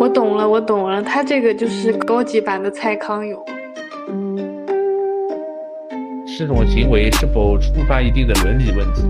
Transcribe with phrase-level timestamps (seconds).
[0.00, 3.42] 我懂了，我懂了，他这个就是高级版的蔡康永。
[6.36, 9.02] 这种行为是否触犯一定的伦理问题？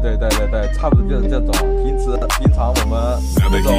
[0.00, 1.50] 对对对对，差不多就是这种。
[1.84, 2.06] 平时
[2.38, 2.94] 平常我们
[3.50, 3.72] 那种，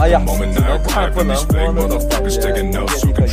[0.00, 0.20] 哎呀，
[0.52, 2.40] 只能看不能摸那种感觉，
[3.06, 3.30] 也可以。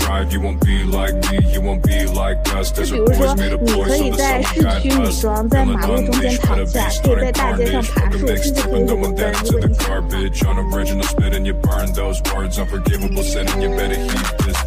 [2.74, 9.31] 就比如说，你可以在市区女装，在马路中间躺下，可以在大街上爬树，甚至可以裸奔。
[9.44, 10.66] 如果你想的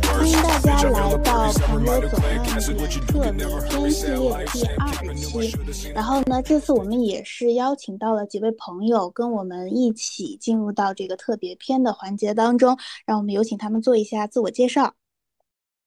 [0.02, 0.07] 话。
[0.18, 5.92] 欢迎大家来到朋友左右的特别篇系列第二期。
[5.94, 12.76] 然后呢，这次我们也是邀请到了几位朋友跟我们一起进入到这个特别篇的环节当中。
[13.06, 14.94] 让我们有请他们做一下自我介绍。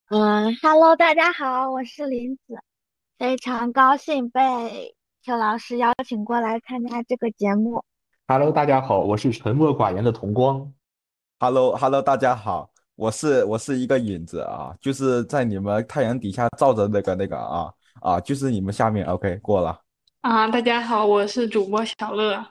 [0.09, 2.57] 嗯，Hello，大家好，我是林子，
[3.17, 4.95] 非常高兴被
[5.25, 7.83] 邱老师邀请过来参加这个节目。
[8.29, 10.71] Hello，大家好，我是沉默寡言的童光。
[11.39, 12.70] Hello，Hello，大家好。
[13.01, 19.75] 我是我是一个影子啊，就是在你们太阳底下照着那个那个啊啊，就是你们下面 OK 过了
[20.21, 20.47] 啊。
[20.49, 22.45] 大家好，我是主播小乐。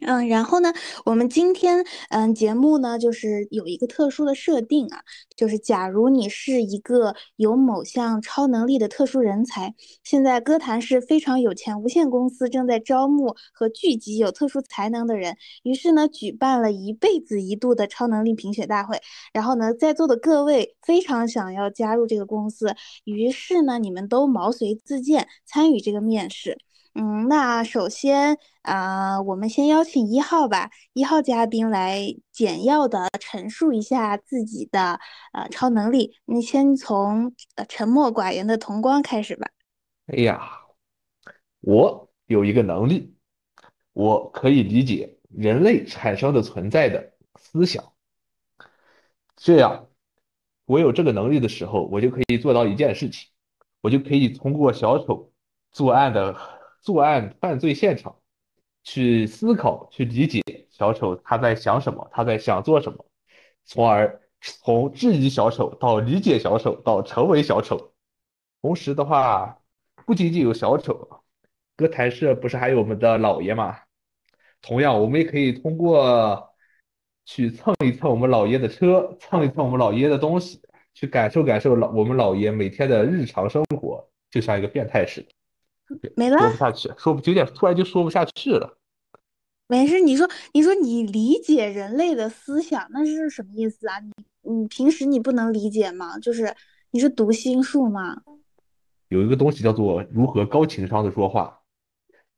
[0.00, 0.72] 嗯，然后呢，
[1.04, 5.02] 我们今天嗯节目呢，就是有一个特殊的设定啊，
[5.36, 19.00] 就是假如你是一个有某项超能力的特殊人才，现在歌坛是非常有钱，无限公司正在招募和聚集有特殊才能的人，于是呢，举办了一辈子一度的超能力评选大会，
[19.32, 26.56] 然后呢，在座的各位非常想要加入这个公司，于是呢，你们都毛遂自荐参与这个面试。
[27.00, 34.98] 嗯，那首先啊，我们先邀请一号吧，一号嘉宾来简要的陈述一下自己的
[35.32, 36.16] 呃超能力。
[36.24, 39.46] 你先从呃沉默寡言的童光开始吧。
[40.06, 40.50] 哎呀，
[41.60, 43.14] 我有一个能力，
[43.92, 47.92] 我可以理解人类产生的存在的思想。
[49.36, 49.86] 这样，
[50.64, 53.28] 我有这个能力的时候，我就可以做到一件事情，
[53.82, 55.30] 我就可以通过小丑
[55.70, 56.57] 作案的。
[56.80, 58.16] 作案犯罪现场，
[58.82, 63.04] 去思考、去理解小丑他在想什么，他在想做什么，
[63.64, 67.92] 从而从质疑小丑到理解小丑到成为小丑。
[68.62, 69.58] 同时的话，
[70.06, 71.22] 不仅仅有小丑，
[71.76, 73.76] 歌台社不是还有我们的老爷吗？
[74.62, 76.52] 同样，我们也可以通过
[77.24, 80.60] 去蹭一蹭我们老爷的车，蹭一蹭我们老爷的东西，
[80.94, 85.28] 去感受感受老我们老爷每天的日常生活，就像一个变态似的。
[86.16, 88.78] 没了，说不下去，说不有点突然就说不下去了。
[89.66, 93.98] 没事，你说，你说你理解人类的思想，那是什么意思啊？
[94.00, 94.10] 你
[94.54, 96.18] 你平时你不能理解吗？
[96.18, 96.54] 就是
[96.90, 98.22] 你是读心术吗？
[99.08, 101.60] 有一个东西叫做如何高情商的说话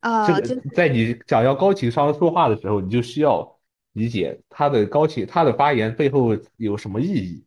[0.01, 3.57] 啊，这个在你想要高情商说话的时候，你就需要
[3.93, 7.45] 理解他的高情，他的发言背后有什么意义。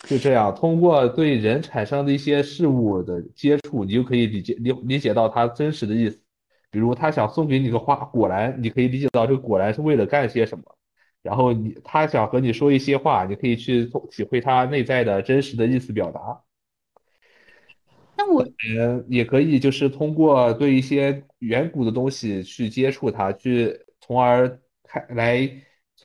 [0.00, 6.20] 就这样，通过对人产生的一些事物的接触，你就可以理解理理解到他真实的意思。
[6.70, 10.64] 比如他想送给你个花果篮，你可以理解到这个果篮是为了干些什么。
[11.22, 16.42] 然后你他想和你说一些话，你可以去体会他内在的真实的意思表达。
[18.16, 18.44] 那我
[18.78, 25.50] 嗯，也可以就是通过对一些远古的东西去接触它，去从而看来。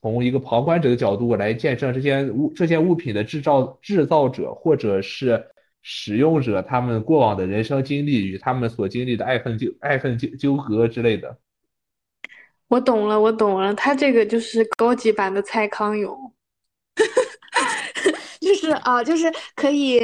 [0.01, 5.45] 从一个旁观者的角度来见证这件物这件物品的制造制造者或者是
[5.81, 11.37] 使用者他们过往的人生经历与他们所经历的爱恨纠爱恨纠纠葛之类的。
[12.67, 16.33] 我懂了，我懂了，他这个就是高级版的蔡康永。
[18.71, 19.99] 就是啊，就是可以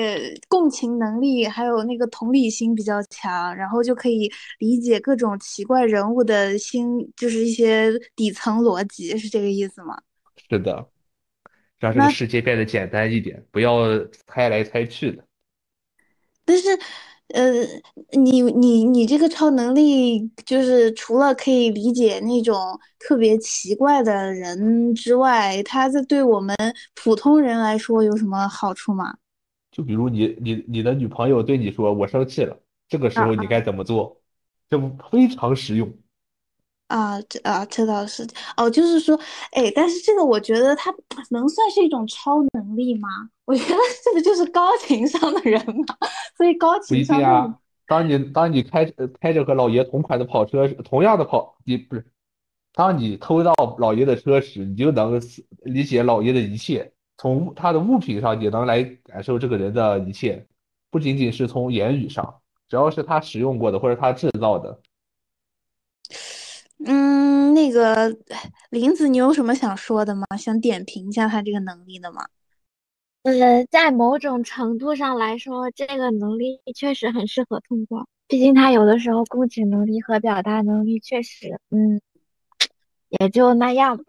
[0.47, 9.97] 共情能力，还有那个同理心比较强，然后就可以理解各种奇怪人物的心，就是一些底层逻辑，是这个意思吗？
[10.49, 10.89] 是的，
[11.79, 13.85] 让这个世界变得简单一点，不要
[14.27, 15.23] 猜来猜去的。
[16.43, 16.77] 但是。
[17.29, 17.51] 呃，
[18.11, 22.55] 你你你这个超能力，就是除了可以理解那种
[22.99, 26.55] 特别奇怪的人之外，它这对我们
[26.95, 29.17] 普通人来说有什么好处吗？
[29.71, 32.57] 就比如你你你的女朋友对你说我生气了，
[32.87, 34.21] 这个时候你该怎么做？
[34.69, 35.93] 这不非常实用。
[36.87, 38.25] 啊，这啊，这倒是
[38.55, 39.19] 哦，就是说，
[39.51, 40.93] 哎，但是这个我觉得他
[41.29, 43.09] 能算是一种超能力吗？
[43.45, 45.97] 我觉得 这个就是高情商的人嘛？
[46.37, 47.17] 所以高情商。
[47.17, 48.85] 不一定啊，当你当你开
[49.19, 52.05] 开着和老爷同款的跑车，同样的跑，你不是，
[52.73, 55.21] 当你偷到老爷的车时，你就能
[55.63, 60.45] 理解老爷的一切，从他的物品上也能来感受这个人的一切，
[60.89, 62.35] 不仅仅是从言语上，
[62.69, 64.79] 只要是他使用过的或者他制造的。
[67.71, 68.15] 个
[68.69, 70.25] 林子，你有什么想说的吗？
[70.37, 72.25] 想点评一下他这个能力的吗？
[73.23, 78.07] 呃，在某种程度上来说，这个能力确实很适合通过。
[78.27, 82.01] 毕竟他有的时候共情能力和表达能力确实，嗯，
[83.19, 84.03] 也就那样。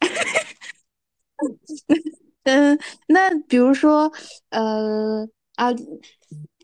[2.44, 4.10] 嗯，那比如说，
[4.50, 5.26] 呃
[5.56, 5.68] 啊，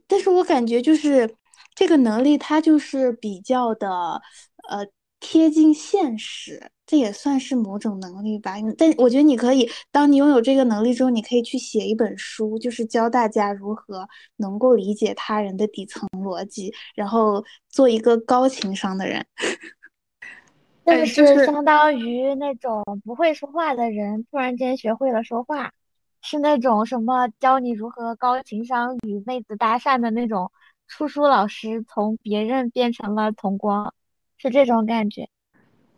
[0.07, 1.35] 但是我感觉就是
[1.75, 4.21] 这个能力，它就是比较的，
[4.69, 4.87] 呃，
[5.27, 8.57] 贴近现实，这也算是某种能力吧。
[8.77, 14.07] 但我觉得你可以，当你拥有这个能力之后，你可以去写一本书，就是教大家如何
[14.37, 19.25] 能够理解他人的底层逻辑，然后做一个高情商的人。
[20.85, 25.73] 那个是相当于那种不会说话的人突然间学会了说话，
[26.21, 30.53] 是那种什么教你如何高情商与妹子搭讪的那种
[30.87, 33.95] 出书老师，从别人变成了同光，
[34.39, 35.29] 是这种感觉。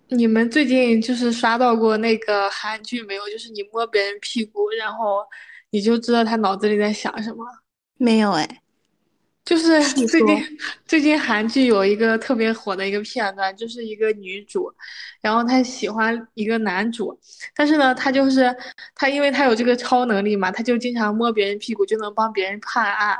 [0.08, 3.28] 你们最近就是刷到过那个韩剧没有？
[3.28, 5.24] 就是你摸别人屁股，然后
[5.70, 7.44] 你就知道他脑子里在想什么？
[7.98, 8.62] 没有哎。
[9.44, 14.72] 就是 最近最近韩剧有一个特别火的一个片段，就是一个女主，
[15.20, 17.16] 然后她喜欢一个男主，
[17.54, 18.52] 但是呢，她就是
[18.96, 23.16] 她，因为她有这个超能力嘛，她就经常摸别人屁股就能帮别人判案，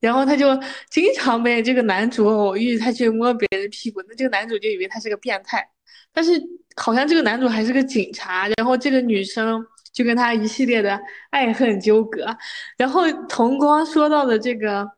[0.00, 0.48] 然后他就
[0.90, 5.64] 经常被这个男主偶遇，他去摸别人屁股，那这个男主就以为他是个变态，
[6.12, 6.32] 但是
[6.76, 11.00] 好像这个男主还是个警察，然后这个女生就跟他一系列的
[11.30, 12.26] 爱恨纠葛，
[12.76, 14.90] 然后童光说到的这个。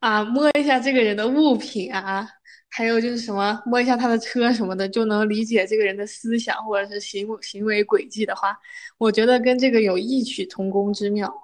[0.00, 2.28] 啊，摸一下这个人的物品啊，
[2.68, 8.54] 还有就是什么，摸一下他的车什么的，就能理解这个人的思想或者是行行为轨迹的话，
[8.98, 11.43] 我觉得跟这个有异曲同工之妙。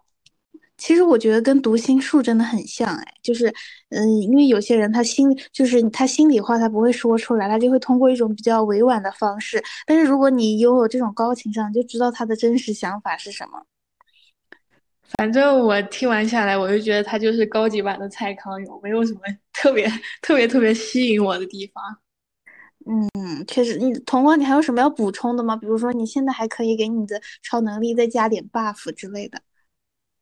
[0.80, 3.52] 其实我觉得跟读心术真的很像，哎，就是，
[3.90, 13.62] 嗯，因为有些人他心就是他心里话他不会说出来，他就会通过一种比较委婉的方式，但是如果你拥有这种高情商，就知道他的真实想法是什么。
[15.18, 19.20] 反正我听完下来，我就觉得他就是高级版的蔡康永，没有什么
[19.52, 19.86] 特别
[20.22, 21.82] 特别特别吸引我的地方。
[22.86, 25.54] 嗯，确实，你童光，你还有什么要补充的吗？
[25.54, 29.42] 比如说，你现在还可以给你的超能力再加点 buff 之类的。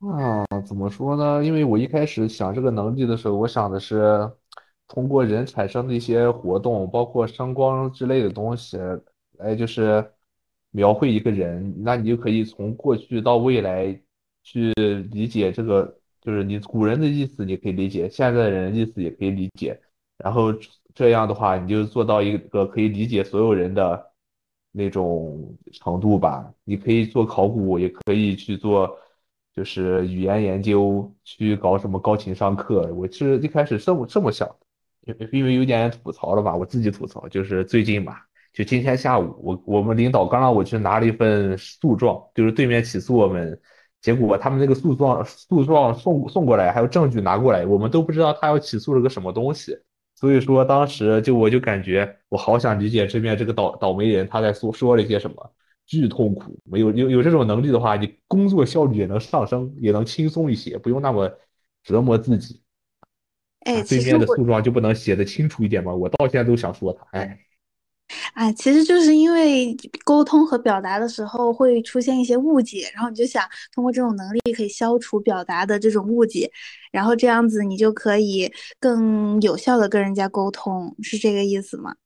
[0.01, 1.45] 啊，怎么说呢？
[1.45, 4.31] 因为我一开始想这个能力的时候，我想的是
[4.87, 8.79] 通过人产生的一些活动，包括声光之类的东西，
[9.39, 10.13] 来就是
[10.71, 14.01] 描绘一个人，那你就可以从过去到未来。
[14.45, 14.73] 去
[15.13, 19.79] 理解这个，就是你古人的意思，你可以理解；现在的人意思也可以理解。
[20.17, 20.55] 然后
[20.95, 24.11] 这样的话，你就做到一个可以理解所有人的
[24.73, 26.51] 那种程度吧。
[26.65, 28.97] 你可以做考古，也可以去做，
[29.59, 32.89] 就是语言研究，去搞什么高情商课。
[32.95, 34.49] 我是一开始这么这么想
[35.05, 38.23] 的，因为有点吐槽了吧，我自己吐槽，就是最近吧，
[38.53, 43.61] 就今天下午，我我们领导刚让我去拿了一份诉状，就是对面起诉我们。
[44.01, 49.77] 结果他们那个诉状诉状送送过来，还有证据拿过来，我们都不知道他要起诉了个什么东西。
[50.15, 55.51] 所以说当时就我就感觉我好想理解这边这个倒倒霉人他在说说了一些什么，
[55.89, 56.57] 巨痛苦。
[56.65, 61.29] 没有有有这种能力的话，你工作效率也能上升，也能轻松一些，不用那么
[61.83, 62.63] 折磨自己。
[63.61, 65.93] 哎，对面的诉状就不能写的清楚一点吗？
[65.93, 67.41] 我到现在都想说他，哎。
[68.35, 73.43] 哎，其实就是因为沟通和表达的时候会出现一些误解，然后你就想
[73.75, 76.51] 通过这种能力可以消除表达的这种误解，
[76.93, 81.97] 然后这样子你就可以更有效的跟人家沟通，是这个意思吗？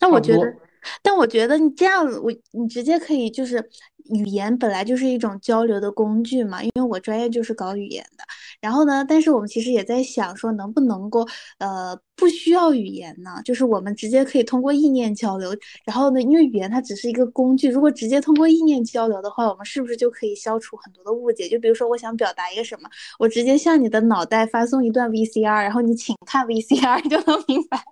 [0.00, 0.54] 那我觉得。
[1.02, 3.62] 但我觉得你这样，我你直接可以就是
[4.10, 8.24] 语言本来就是一种交流的工具嘛，因为我专业就是搞语言的。
[8.60, 11.26] 然后呢，但是我们其实也在想说，能不能够
[11.58, 13.40] 呃不需要语言呢？
[13.44, 15.54] 就是我们直接可以通过意念交流。
[15.84, 21.48] 然后呢，因为语言它只是一个工具，如果直接通过意念交流的话，我们是不是就可以消除很多的误解？
[21.48, 27.82] 就比如说我想表达一个什么，我直接向你的脑袋发送一段 VCR，然后你请看 VCR 就能明白。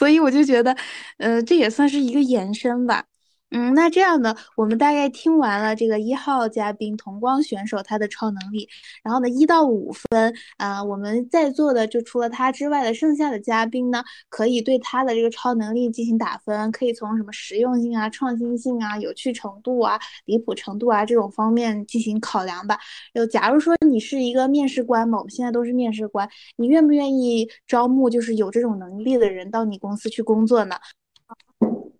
[0.00, 0.74] 所以我就觉得，
[1.18, 3.04] 呃，这也算是一个延伸吧。
[3.52, 8.68] 嗯，那这样呢，我们大概听完了这个一号嘉宾同光选手他的超能力，
[9.02, 22.78] 然后呢，一到五分啊，我们在座的就除了他之外的剩下的嘉宾呢，可以对他的这个超能力进行打分，可以从什么实用性啊、创新性啊、有趣程度啊、离谱程度啊这种方面进行考量吧。
[23.12, 30.76] 就假如说你是一个面试官嘛，我们现在都是面试官，你愿不愿意招募就是有这种能力的人到你公司去工作呢？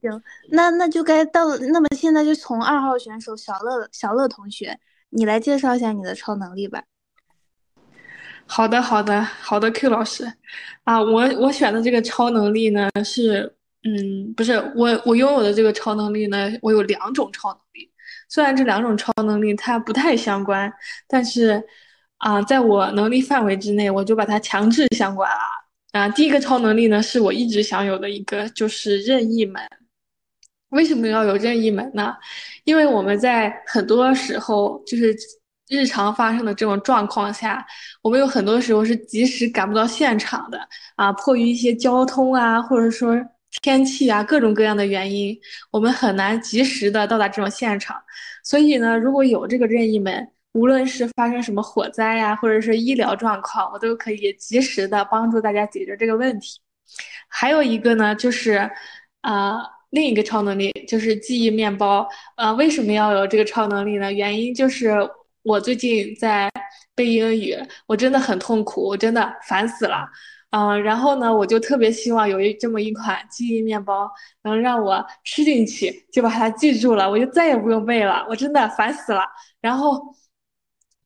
[0.00, 4.78] 行，那那就该到，那么现在就从二号选手小乐小乐同学，
[5.10, 6.82] 你来介绍一下你的超能力吧。
[8.46, 10.24] 好的，好的，好的，Q 老师，
[10.84, 13.54] 啊，我我选的这个超能力呢是
[13.84, 17.90] 嗯，不是我，我拥有的这个超能力呢，我有两种超能力。
[18.28, 20.72] 虽然这两种超能力它不太相关，
[21.06, 21.62] 但是
[22.18, 25.38] 啊，在我能力范围之内，我就把它强制相关了。
[25.92, 29.62] 啊，第一个超能力呢，是我一直想有的一个，就是任意门。
[30.70, 32.14] 为什么要有任意门呢？
[32.64, 35.14] 因为我们在很多时候，就是
[35.68, 37.64] 日常发生的这种状况下，
[38.02, 40.60] 我们有很多时候是及时赶不到现场的
[40.96, 43.16] 啊，迫于一些交通啊，或者说
[43.62, 45.36] 天气啊，各种各样的原因，
[45.72, 48.00] 我们很难及时的到达这种现场。
[48.44, 56.60] 所以呢，如果有这个任意门，无论是发生什么火灾呀，或者是医疗状况，我都可以及时的帮助大家解决这个问题。
[57.28, 58.70] 还有一个呢，就是
[59.22, 59.79] 啊。
[59.90, 64.12] 另一个超能力就是记忆面包，呃，为什么要有这个超能力呢？
[64.12, 64.90] 原因就是
[65.42, 66.50] 我最近在
[66.94, 67.56] 背英语，
[67.86, 70.06] 我真的很痛苦，我真的烦死了，
[70.50, 74.08] 嗯，然后呢，我就特别希望有一这么一款记忆面包，
[74.42, 79.24] 能让我吃进去就把它记住了，我就再也不用背了，我真的烦死了。
[79.60, 80.00] 然后，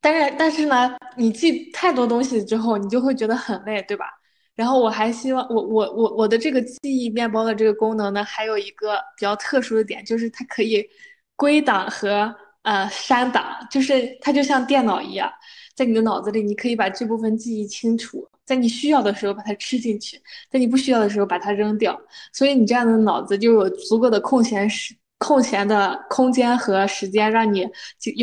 [0.00, 4.06] 但是但是呢，你记太多东西之后，你就会觉得很累，对吧？
[4.54, 10.88] 然后我还希望我我我我的这个记忆面包的这个功能呢，还有一个比较特殊的点，就是它可以
[11.34, 12.32] 归档和
[12.62, 15.28] 呃删档，就是它就像电脑一样，
[15.74, 20.20] 在你的脑子里，你可以把这部分记忆清楚，在你需要的时候把它吃进去，
[20.50, 22.00] 在你不需要的时候把它扔掉，
[22.32, 27.66] 所以你这样的脑子就有足够的空闲时空闲的空间和时间，让你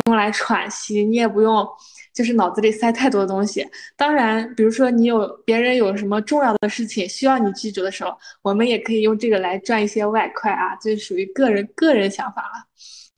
[0.05, 1.67] 用来喘息，你也不用。
[2.13, 3.65] 就是脑子里塞太多东西。
[3.96, 12.65] 当然，比如说你有别人有什么重要的事情需要你记住的时候，我们也可以用这个来赚一些外快啊，这属于个人个人想法了。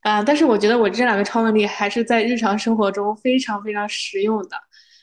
[0.01, 4.57] 啊，但是我觉得我这两个超能力还是在日常生活中非常非常实用的。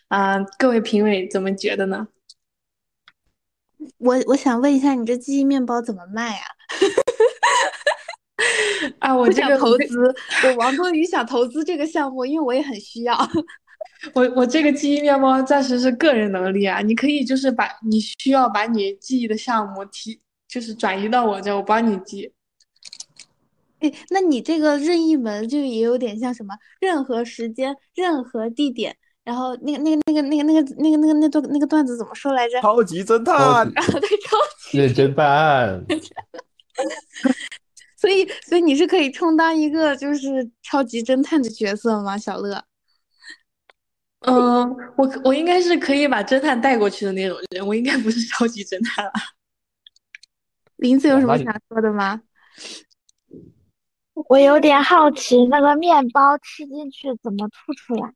[0.09, 2.07] 啊，各位评委怎么觉得呢？
[3.97, 6.45] 我我想问一下，你这记忆面包怎么卖啊？
[8.99, 13.17] 啊，我这个投资，我王多鱼想投资这个项目，因为我也很需要。
[14.15, 22.33] 我我这个记忆面包暂时是个人能力啊，你可以就是把你需要把你记忆的项目提，就是转移到我这，我帮你记。
[23.81, 26.55] 哎，那你这个任意门就也有点像什么？
[26.81, 32.61] 任何时间、任何地点，然后那个、那个、那个、那个、那个、那个、那个、那段、那个段子怎么说来着？
[32.61, 34.37] 超级侦探， 对，超
[34.71, 35.85] 级认真办案。
[37.97, 42.65] 所以，所以你是可以充当一个就是超级侦探的角色吗，小乐？
[44.21, 49.13] 嗯，我我应该是可以把侦探带过去的那种人，我应该不是超级侦探了。
[50.77, 52.21] 林子有什么想说的吗？
[54.29, 58.13] 我有点好奇，那个面包吃进去怎么吐出来？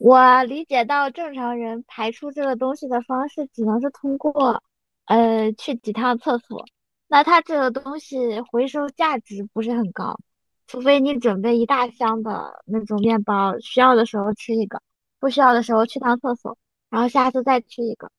[0.00, 4.62] 我理解到正常人排出这个东西的方式，只能是通过
[5.04, 6.64] 呃去几趟厕所。
[7.06, 10.18] 那它这个东西回收价值不是很高，
[10.66, 14.80] 除非你准备一大箱的那种面包，需要的时候吃一个，
[15.24, 16.54] 不需要的时候去趟厕所，
[16.90, 18.10] 然后下次再吃一个。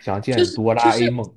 [0.00, 1.28] 想见哆啦 A 梦。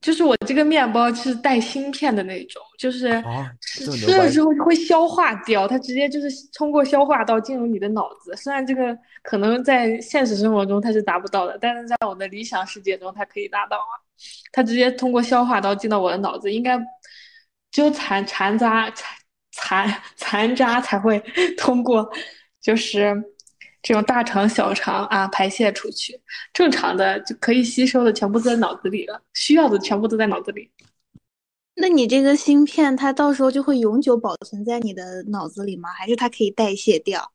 [0.00, 3.22] 就是我这个面包是带芯片的那种，就是
[3.60, 8.34] 吃吃了之后会消化掉，它直接就是通过消化道进入你的脑子。
[8.34, 13.94] 虽然这个可能在现实生活中它是达不到的，但是在我的理想世界中它可以达到啊。
[14.50, 16.76] 它直接通过消化道进到我的脑子，应该
[17.70, 19.08] 只有残残渣残
[19.52, 21.22] 残残渣才会
[21.56, 22.10] 通过，
[22.60, 23.24] 就是
[23.82, 26.20] 这种大肠小肠啊排泄出去。
[26.52, 30.70] 正常的就可以吸收的全部都在脑子里了，需要的全部都在脑子里。
[31.76, 35.88] 那你这个芯片，它到时候就会永久保存在你的脑子里吗？
[35.90, 37.32] 还是它可以代谢掉？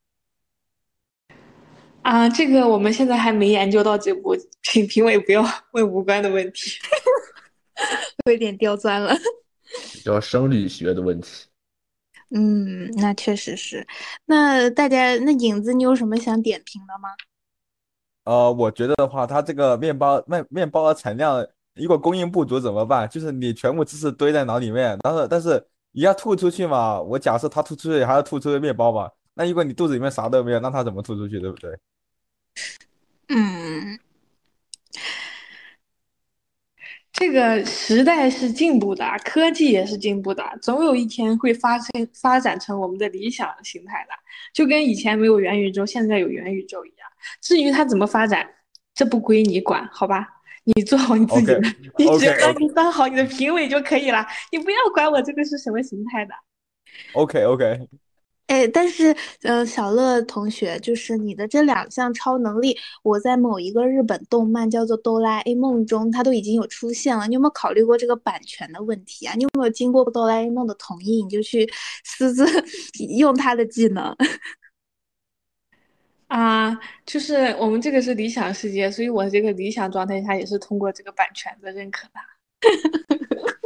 [2.03, 6.77] 啊，这个我们现在还没研究到这步，请评委不要问无关的问题，
[8.29, 9.17] 有点刁钻了，
[10.03, 11.47] 叫生理学的问题。
[12.31, 13.85] 嗯，那确实是。
[14.25, 17.09] 那大家，那影子，你有什么想点评的吗？
[18.23, 23.07] 呃，我觉得的话，它这个面包面面包的产量，如果供应不足怎么办？
[23.07, 26.99] 就是你全部知识堆在脑里面，但是但是你要吐出去嘛？
[26.99, 29.09] 我假设它吐出去还要吐出面包嘛？
[29.35, 31.39] 那如果你肚子里面啥都没有，那它怎么吐出去？
[31.39, 31.77] 对不对？
[33.29, 33.99] 嗯，
[37.15, 44.11] 这个时代是进步的，科技也是进步的，总有一天会发生发展成我们的理想形态的，
[44.53, 47.07] 就跟以前没有元宇宙，现在有元宇宙一样。
[47.41, 48.45] 至于它怎么发展，
[48.93, 50.27] 这不归你管，好吧？
[50.65, 51.61] 你做好你自己的，
[51.97, 56.33] 你只要你当好你的评委就可以了，你不要管我这个是什么形态的。
[57.13, 57.87] OK OK。
[58.47, 67.25] 哎，但是，呃，小乐同学，就是你的这两项超能力，我在某一个日本动漫叫做《哆啦 A 梦》中，它都已经有出现了。
[67.27, 69.33] 你有没有考虑过这个版权的问题啊？
[69.35, 71.67] 你有没有经过哆啦 A 梦的同意，你就去
[72.05, 72.45] 私自
[73.17, 74.15] 用他的技能？
[76.27, 82.13] 啊，就是我们这个是理想世界，所以我这个理想状态下也是通过这个版权的认可的。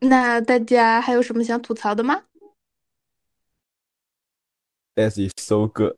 [0.00, 2.22] 那大家还有什么想吐槽的吗
[4.94, 5.96] ？That is so good。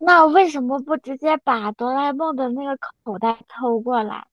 [0.00, 4.26] 那为什么不直接把哆啦 A 梦的那个口袋偷过来？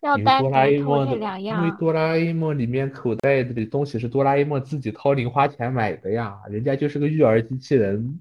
[0.00, 1.64] 要单独偷这两样？
[1.64, 8.20] 因为哆啦 A 梦里面口袋里的东西是哆啦 A 梦自己掏零花钱买的呀，人家就是个育儿机器人。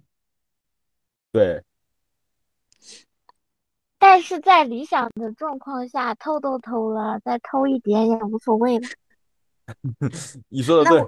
[1.32, 1.64] 对。
[3.98, 8.88] 但是在理想的状况下，偷都偷了，再偷一点也无所谓了。
[10.50, 11.02] 你说的对，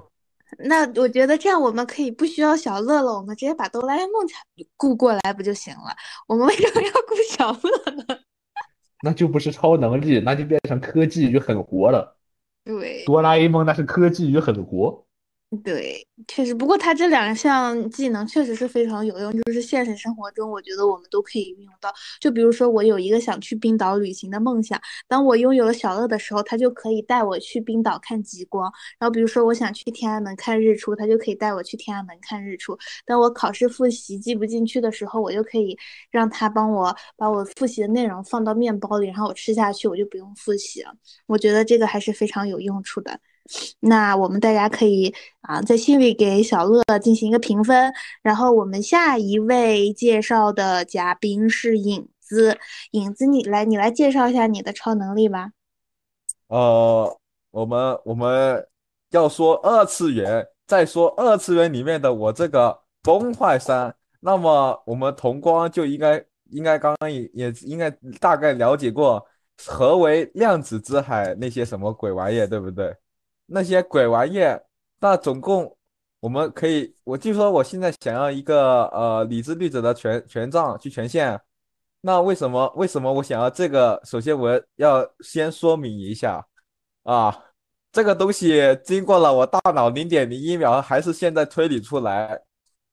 [0.68, 4.28] 那我觉得这样我们可以不需要小乐了，我们直接把哆啦 A 梦
[4.78, 5.96] 雇过来不就行了？
[6.28, 8.20] 我们为什么要雇小乐呢？
[9.04, 12.18] 那就不是超能力，那就变成科技与狠活了。
[12.64, 15.06] 对，哆啦 A 梦那是科技与狠活。
[15.62, 21.94] 对，确实，不过他这两项技能确实是非常有用，就是现实生活中，我觉得我们都可以运用到。
[22.20, 28.72] 就比如说，我有一个想去冰岛旅行的梦想，当我拥有了小乐的时候，他就可以带我去冰岛看极光。
[28.98, 32.76] 然后，比如说我想去天安门看日出，他就可以带我去天安门看日出。
[33.06, 35.78] 当我考试复习记不进去的时候，我就可以
[36.10, 40.92] 让他帮我把我复习的内容放到面包里，然后我吃下去，我就不用复习了。
[41.28, 43.20] 我觉得这个还是非常有用处的。
[43.80, 47.94] 那我们大家可以啊，在心里给小乐进行一个评分。
[48.22, 52.58] 然后我们下一位介绍的嘉宾是影子，
[52.92, 55.52] 影子你来，你来介绍一下你的超能力吧。
[56.48, 57.20] 呃，
[57.52, 58.66] 我们我们
[59.12, 69.26] 要说二次元，再说二次元里面的我这个崩坏三，那么我们同光就应该应该刚刚也也应该大概了解过
[69.66, 72.96] 何为量子之海那些什么鬼玩意，对不对？
[73.54, 74.40] 那些鬼玩意，
[75.00, 75.78] 那总共
[76.20, 81.40] 我们可以，我就说我现在想要一个呃理智律者的权权杖去权限，
[82.02, 84.02] 那为什么为什么我想要这个？
[84.06, 86.44] 首先我要先说明一下
[87.04, 87.46] 啊，
[87.92, 92.42] 这个东西经过了我大脑零点零一秒，还是现在推理出来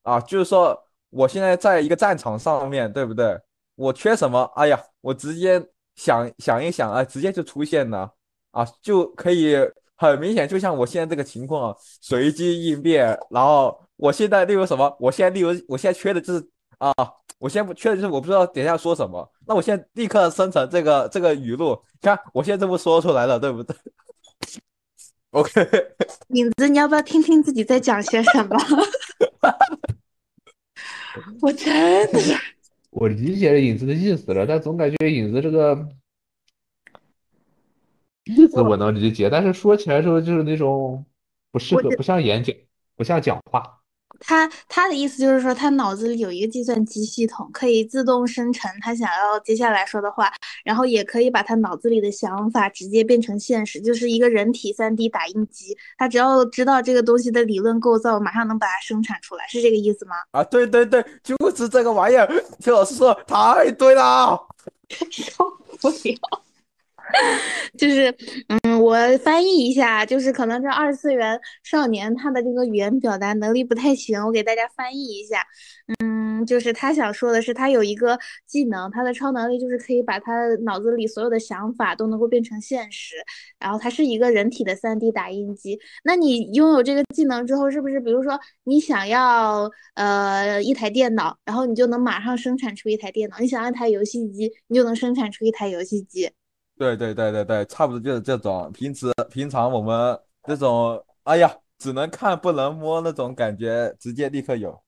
[0.02, 3.40] 啊，就是说我现在在一个战场上面对不对？
[3.76, 4.42] 我缺什么？
[4.56, 8.12] 哎呀，我直接想想一想啊，直接就出现了
[8.50, 9.56] 啊，就可以。
[10.00, 13.06] 很明显，就像我现在这个情况，随机应变。
[13.28, 14.96] 然后我现在例如什么？
[14.98, 16.42] 我现在例如，我现在缺的就是
[16.78, 16.90] 啊，
[17.38, 19.30] 我现在不缺的就是我不知道等下说什么。
[19.46, 23.76] 那我现在立刻生成这个这个语录，看我现在这不说出来了，对不对
[25.32, 25.52] ？OK，
[26.32, 28.56] 影子，你要不要听听自己在讲些什么？
[31.42, 32.34] 我真的是，
[32.88, 35.86] 我理解了影子的意思了，但总感觉影子这个。
[38.36, 41.04] 意思我能理解，但是说起来时候就是那种
[41.52, 42.54] 不适合，不像演讲，
[42.96, 43.76] 不像讲话。
[44.22, 50.30] 他他的意思就是说，他脑子里有一个计算机系统，可以自动生成他想要接下来说的话，
[50.62, 55.74] 然后也可以把他脑子里的想法直接变成现实，就是一个人体三 D 打印机。
[55.96, 60.16] 他只要知道这个东西的理论构造，马上能把它生产出来，是这个意思吗？
[60.32, 62.26] 啊，对对对，就是这个玩意儿。
[62.58, 64.38] 听老师说太对了，
[65.10, 66.42] 受不了。
[67.78, 68.14] 就是，
[68.64, 75.44] 嗯，我翻译一下，就是可能这二次元少年他的这个语言表达能力不太行，我给大家翻译一下。
[76.00, 83.14] 嗯，就是他想说的是，他有一个技能，他的超能力就是可以把他脑子里所有的想法都能够变成现实。
[83.58, 85.78] 然后他是一个人体的三 D 打印机。
[86.04, 93.38] 那你拥有这个技能之后，是不是比如说你想要呃一台电脑，然后你就能马上生产出一台电脑？
[93.38, 96.30] 你想要一台游戏机，你就能生产出一台游戏机？
[96.80, 98.72] 对对对对对，差不多就是这种。
[98.72, 104.80] 平时平常我们这种，哎呀，只能看不能摸那种感觉，直接立刻有。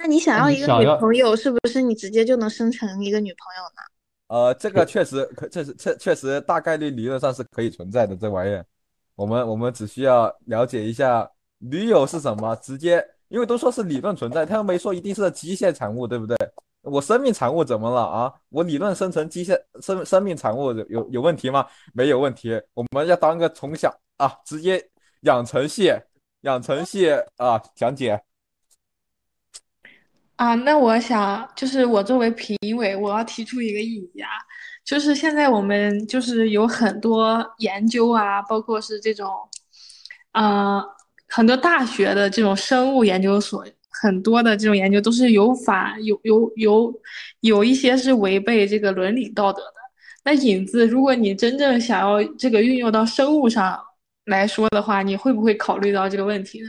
[0.00, 3.82] 那你想要一个女朋友，是不是你直接就能生成一个女朋友呢？
[4.26, 8.16] 呃，这个确实可，确实确确实大概率理论上是可以存在的。
[8.16, 8.66] 这玩意儿，
[9.14, 16.36] 我们我们只需要了解一下女友是什么，直接，因为都说是理论存在，他又没说一定是机械产物，对不对？
[16.86, 18.32] 我生命产物怎么了啊？
[18.48, 21.66] 我理论生成机械生生命产物有有问题吗？
[21.92, 22.60] 没有问题。
[22.74, 24.82] 我们要当个从小啊，直接
[25.22, 25.92] 养成系，
[26.42, 28.22] 养成系啊，讲解。
[30.36, 34.30] 啊，那我想就是我作为评委，我要提出一个异议啊，
[34.84, 39.28] 就是现在我们就是有很多研究啊，包括是这种。
[40.32, 40.84] 啊、
[41.28, 43.66] 很多大学的这种生物研究所，
[44.02, 47.00] 很多的这种研究都是有法有有有
[47.40, 49.74] 有一些是违背这个伦理道德的。
[50.24, 53.78] 那影子，如果你真正想要这个运用到生物上
[54.24, 56.68] 来说的话，你会不会考虑到这个问题呢？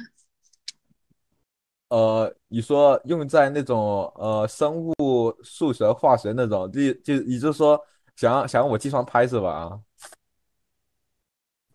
[1.89, 7.79] 呃，你说用在那种呃生物、数学、化学那种，就就也就是说
[8.15, 9.49] 想让想让我计算拍是吧？
[9.49, 9.79] 啊，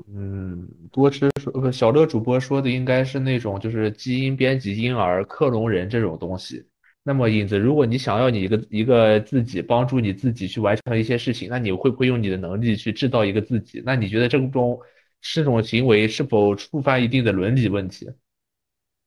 [0.08, 6.64] 嗯，多吃说不，小乐主播说的应该是那种就是基因编辑婴儿、克隆人这种东西。
[7.02, 13.82] 那么影子，如果你想要你一个一个自己帮助你自己去完成一些事情，那你会不会用你的能力去制造一个自己？
[13.84, 14.80] 那你觉得这种
[15.20, 18.08] 这种行为是否触犯一定的伦理问题？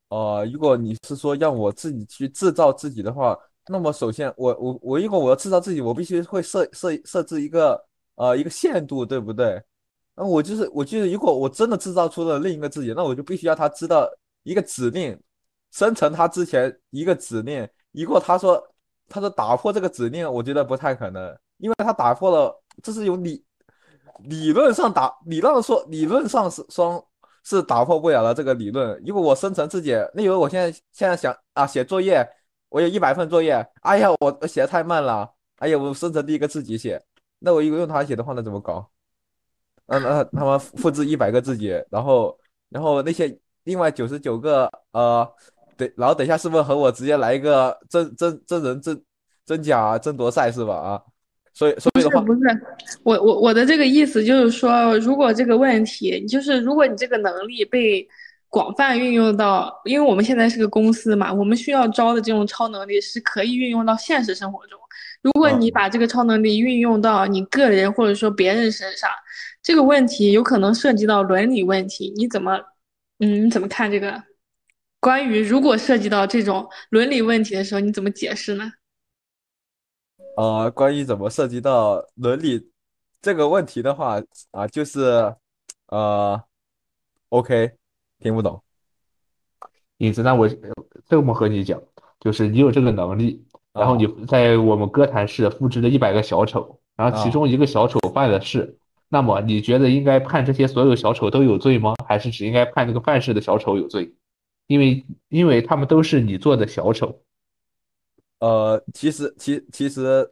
[0.10, 7.81] 呃，如果你是说让我自己去制造自己的话，那么首先我我我如果我要制造自己，我必须会设设设置一个
[8.15, 9.62] 呃一个限度，对不对？
[10.15, 14.10] 那我就是我就是如果我真的制造出了另一个自己，那我就必须要他知道
[14.43, 15.19] 一个指令，
[15.71, 18.65] 生成他之前一个指令，如果他说
[19.10, 23.43] 他说打破这个指令，我觉得不太可能，因为他打破了，这是有理
[24.23, 27.04] 理论上打理论上说理论上是双
[27.43, 29.01] 是打破不了的这个理论。
[29.06, 32.25] 如果我生成自己，例如我现在现在想啊写作业，
[32.69, 37.04] 我有一百份作业，哎呀我写的太慢了，哎呀我生成第一个自己写，
[37.39, 38.89] 那我如果用它写的话，那怎么搞？
[39.88, 42.38] 那那他们复制一百个自己，然后
[42.69, 45.28] 然后那些另外九十九个呃，
[45.78, 49.02] 对，然后等一下是不是和我直接来一个真真真人真
[49.45, 50.74] 真假争夺赛是吧？
[50.76, 51.02] 啊，
[51.54, 52.39] 所以所以的话，不是，
[53.04, 58.08] 我我我的这个意思就是说，如果这个问题就是如果你这个能力被
[58.50, 64.80] 广泛运用到，因为我们现在是个公司嘛，我们需要招的这种超能力是可以运用到现实生活中。
[65.21, 69.10] 如果你把这个超能力运用到你个人或者说别人身上，
[69.65, 72.56] 这个问题有可能涉及到伦理问题，你怎么，
[73.17, 74.23] 嗯，你怎么看这个？
[74.99, 78.71] 关于如果涉及到这种伦理问题的时候，你怎么解释呢？
[80.38, 82.69] 呃，关于怎么涉及到伦理
[83.23, 85.36] 这个问题的话啊，就是
[85.88, 86.39] 呃
[87.30, 87.71] ，OK，
[88.19, 88.62] 听不懂。
[89.97, 90.47] 影子，那我
[91.08, 91.82] 这么和你讲，
[92.19, 98.78] 就是你有这个能力，然后你在我们歌坛市复制了一百个小丑，然后其中一个小丑犯了事，
[99.15, 101.93] 那么你觉得应该判这些所有小丑都有罪吗？
[102.06, 104.13] 还是只应该判那个犯事的小丑有罪？
[104.67, 107.17] 因为因为他们都是你做的小丑。
[108.39, 110.30] 呃，其实其其实，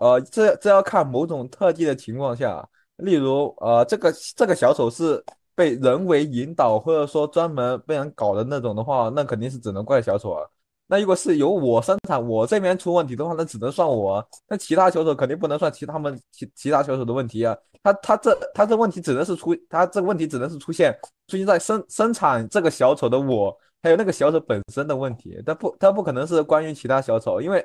[0.00, 5.22] 呃，这这要看某种特定的情况下，例如呃，这个这个小丑是
[5.54, 10.48] 被人为引导，或者说专门被人搞的那种的话，那肯定是只能怪小丑啊。
[10.86, 17.56] 那如果是由我生产，我这边出问题的话，那只能算我，那其他小丑肯定不能算其他们其其他小丑的问题啊。
[17.82, 20.96] 他他这他这问题只能是出，他这个问题只能是出现
[21.28, 23.56] 出现在生生产这个小丑的我。
[23.82, 27.64] 还有那个小丑本身的问题，他不，他不可能是关于其他小丑，因为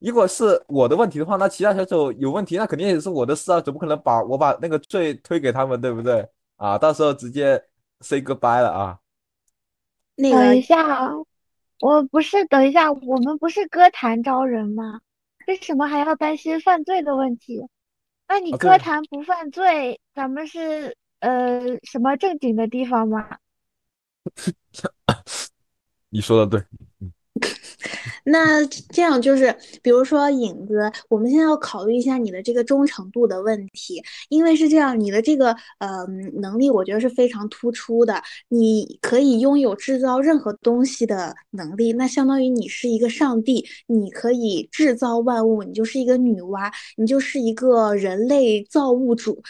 [0.00, 6.26] 如果是我的问题的话，那其他小丑有问题，那肯定也是我的事啊，总不可能把我把那个罪推给他们，对不对？
[6.56, 7.62] 啊，到时候直接
[8.00, 8.98] say goodbye 了啊。
[10.16, 11.12] 那等一下，
[11.80, 15.00] 我不是，等一下，我们不是歌坛招人吗？
[15.46, 17.66] 为什么还要担心犯罪的问题？
[18.28, 23.38] 那你歌坛不犯罪，咱们是呃什么正经的地方吗？
[26.10, 26.64] 你说的对，
[28.24, 36.06] 那这样就是，比如说影子，我们现在要考虑一下你的这个忠诚度的问题，因为是这样，你的这个呃
[36.40, 49.42] 能力，我觉得是非常突出的，你可以拥有制造任何东西的能力，那相当于你是一个上帝，你可以制造万物，你就是一个女娲，你就是一个人类造物主，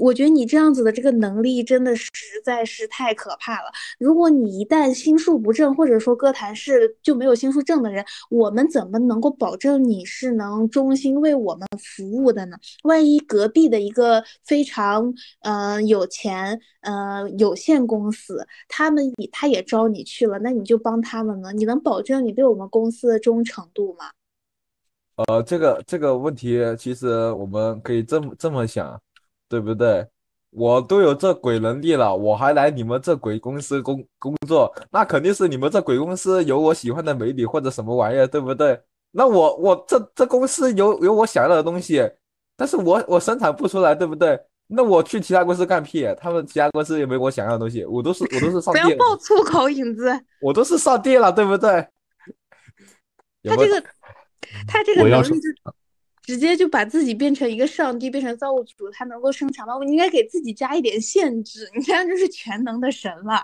[0.00, 2.10] 我觉得你这样子的这个能力真的实
[2.44, 3.70] 在是太可怕了。
[3.98, 12.56] 如果你一旦心术不正，或者说歌坛是就没有心术正的人，我们怎么能够保证你是能忠心为我们服务的呢？
[12.84, 21.52] 万一隔壁的一个非常呃有钱呃有限公司，他们也他也招你去了，那你就帮他们呢？
[21.52, 24.10] 你能保证你对我们公司的忠诚度吗？
[25.16, 29.00] 呃，这个这个问题其实我们可以这么这么想，
[29.48, 30.06] 对不对？
[30.50, 38.80] 我都有这鬼能力了，我还来你们这鬼公司工工作，那肯定是你们这鬼公司有我喜欢的美女或者什么玩意儿，对不对？
[39.10, 42.02] 那我我这这公司有有我想要的东西，
[42.56, 44.38] 但是我我生产不出来，对不对？
[44.66, 46.06] 那我去其他公司干屁？
[46.18, 47.84] 他们其他公司有没有我想要的东西？
[47.84, 51.86] 我都是我都是上帝，不要爆粗口，影子，我都是上帝了，对不对？
[53.44, 53.82] 他这个
[54.66, 55.46] 他这个能力就。
[56.28, 59.74] 直接就把自己变成一个上帝，变成造物主，他能够生产吗？
[59.74, 63.42] 我应该给自己加一点限制，你这样就是全能的神了。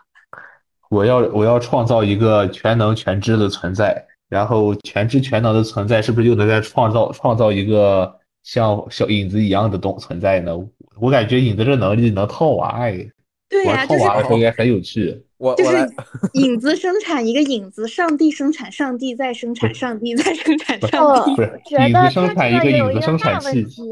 [0.91, 10.55] 我要我要创造一个全能全知的存在，然后全知全能的存在是不是就能再创造创造一个像小影子一样的东存在呢？
[11.01, 13.09] 我感觉影子这能力能套娃哎，
[13.49, 15.25] 对呀、玩套娃的时候应该很有趣。
[15.39, 15.91] 就我就是
[16.35, 21.35] 影子生产一个影子，上帝生产上帝再生产上帝再生产上帝。
[21.35, 23.91] 不是觉得影子生它这产一个影子有一个生产器，大问题，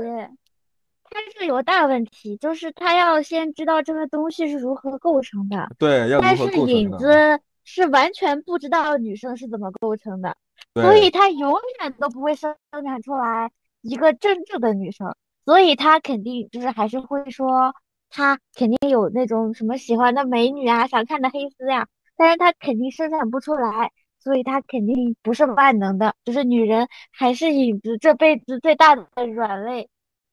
[1.10, 6.44] 它这有大问题，就是他要先知道这个东西是如何构成的，对要但是？
[6.66, 10.36] 影子是完全不知道女生是怎么构成的，
[10.74, 13.50] 所以他永远都不会生生产出来
[13.82, 17.74] 一个真正的女生，所以他肯定就是还是会说，
[18.14, 29.88] 他肯定有那种什么喜欢的美女啊，想看的黑丝呀，但是他肯定生产不出来，所以他肯定不是万能的，就是女人还是影子这辈子最大的软肋，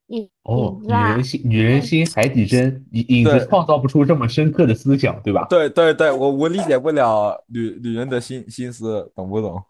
[0.08, 5.48] 影哦，女影子啊人，心女人心海底针，影影子创造不出这么深刻的思想，对吧？
[5.50, 9.64] 对对对，我我理解不了女女人的心心思，懂不懂？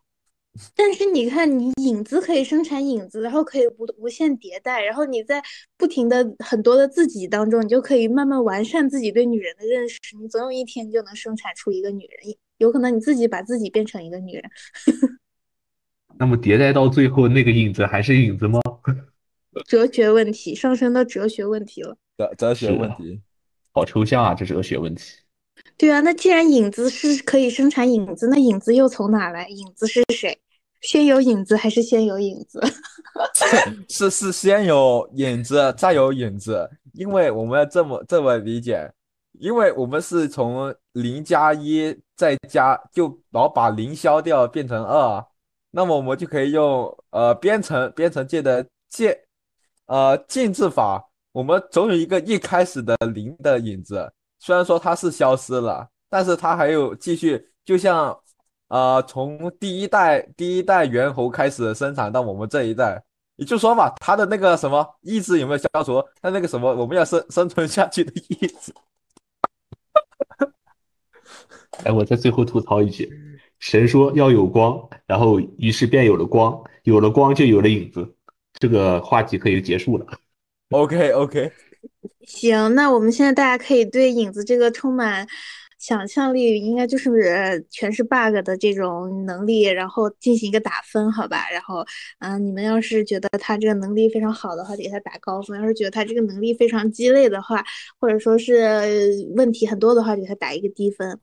[0.75, 5.41] 但是你看，你影子可以生产影子，然后可以无无限迭代，然后你在
[5.77, 9.97] 不停的很多的自己当中，你就可以慢慢完善自己对女人的认识。
[10.21, 14.43] 你总有一天就能生产出一个女人，有可能你自己把自己变成一个女人。
[16.17, 18.59] 那么迭代到最后，那个影子还是影子吗？
[19.65, 21.97] 哲学问题上升到哲学问题了。
[22.17, 23.21] 哲哲学问题。
[23.71, 25.19] 好抽象啊，这哲学问题。
[25.79, 29.47] 对啊，那既然影子是可以生产影子，那影子又从哪来？
[29.47, 30.37] 影子是谁？
[30.81, 32.61] 先有影子还是先有影子？
[33.87, 38.91] 是是先有影子，再有影子，因为我们要这么这么理解，
[39.39, 45.25] 因为我们是从零加一再加，就然后把零消掉变成二，
[45.71, 49.17] 那么我们就可以用呃编程编程界的介
[49.85, 58.17] 呃进制法，我们总有一个一开始的零的影子，虽然说它是消失了，但是它还有继续，就像
[58.69, 63.03] 呃从第一代第一代猿猴开始生产到我们这一代。
[63.35, 66.03] 也就说嘛，它的那个什么意志有没有消除？
[66.21, 68.73] 它那个什么我们要生生存下去的意志。
[71.85, 73.09] 哎，我在最后吐槽一句：
[73.59, 78.13] 神说要有光，然后于是便有了光，有了光就有了影子。
[78.55, 80.05] 这个话题可以结束了。
[80.71, 81.49] OK OK，
[82.25, 85.27] 行，那我们现在大家可以对影子这个充满
[85.77, 91.49] 想象力，应该就是全是 bug 的这种能力，然后进行一个打分，好吧？
[91.51, 91.85] 然后，
[92.19, 97.63] 嗯、你们要是觉得他这个能力非常好的话，就给他打高分；要是觉得他这个能力非常鸡肋的话，
[97.99, 101.19] 或者说是问题很多的话，就给他打一个低分。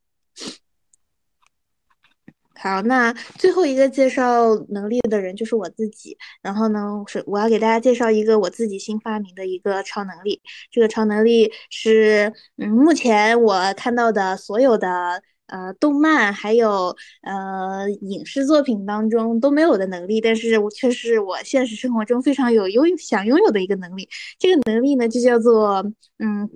[2.58, 6.16] 好，那最后一个介绍能力的人就是我自己。
[6.42, 10.40] 然后呢，是我要给大家介绍一个我自己新发明的一个超能力。
[10.70, 24.08] 这个超能力是，嗯，目前我看到的所有的呃动漫还有呃影视作品当中都没有的能力，但是我却是我现实生活中非常有拥想拥有的一个能力。
[24.38, 25.84] 这个能力呢，就叫做
[26.18, 26.48] 嗯。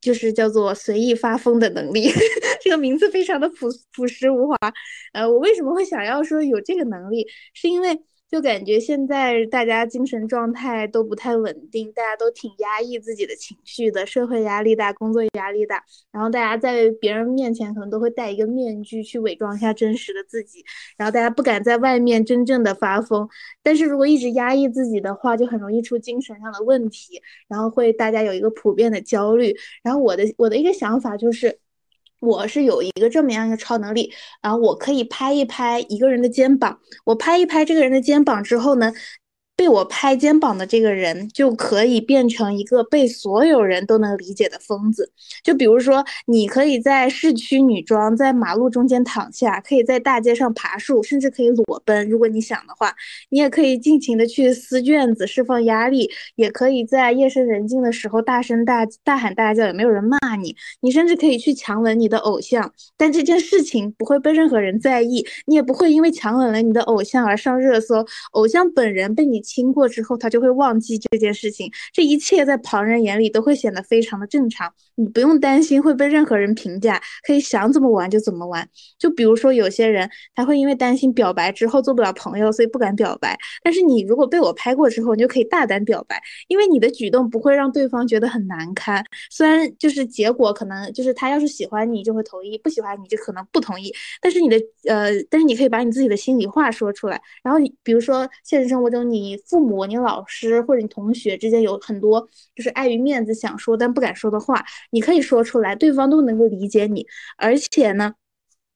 [0.00, 2.10] 就是叫做随意发疯的能力，
[2.62, 4.56] 这个名字非常的朴朴实无华。
[5.12, 20.64] 呃，我为什么会想要说有这个能力，是因为就感觉现在大家精神状态都不太稳定，大家都挺压抑自己的情绪的，社会压力大，工作压力大，然后大家在别人面前可能都会戴一个面具去伪装一下真实的自己，
[20.96, 23.28] 然后大家不敢在外面真正的发疯。
[23.62, 29.54] 但是如果一直压抑自己的话，就很容易出精神上的问题，然后会大家有一个普遍的焦虑。
[29.82, 31.58] 然后我的我的一个想法就是。
[32.20, 38.92] 我是有一个这么样一个超能力，然后我可以拍一拍一个人的肩膀，我拍一拍这个人的肩膀之后呢，
[39.56, 45.10] 被我拍肩膀的这个人就可以变成一个被所有人都能理解的疯子。
[45.42, 52.94] 就比如说，你可以在市区女装在马路中间躺下，可以在大街上爬树，甚至可以裸奔，如果你想的话，
[53.30, 60.54] 你也可以尽情的去撕卷子释放压力，也可以在夜深人静的时候大声大大喊大叫，也没有人骂你。
[60.80, 68.04] 你甚至可以去强吻你的偶像，但这件事情不会被任何人在意，你也不会因为强吻了你的偶像而上热搜。
[68.32, 78.68] 偶像本人被你亲过之后，他就会忘记这件事情，这一切在旁人眼里都会显得非常的正常，你不用担心会被任何人评价，可以想怎么玩就怎么玩。
[78.98, 89.04] 就比如说有些人他会因为担心表白之后做不了朋友，所以不敢表白，但是你如果被我拍过之后，你就可以大胆表白，因为你的举动不会让对方觉得很难堪。
[89.30, 94.56] 虽然就是结果可能就是他要是喜欢你就会同意，不喜欢你就可能不同意，但是你的
[94.88, 97.20] 呃，但是你可以把你自己的心里话说出来。
[97.42, 107.06] 然后你比如说现实生活中，你父母、你老师或者你同学之间有很多就是碍于面子想说但不敢说的话，你可以说出来，对方都能够理解你。
[107.36, 108.14] 而且呢。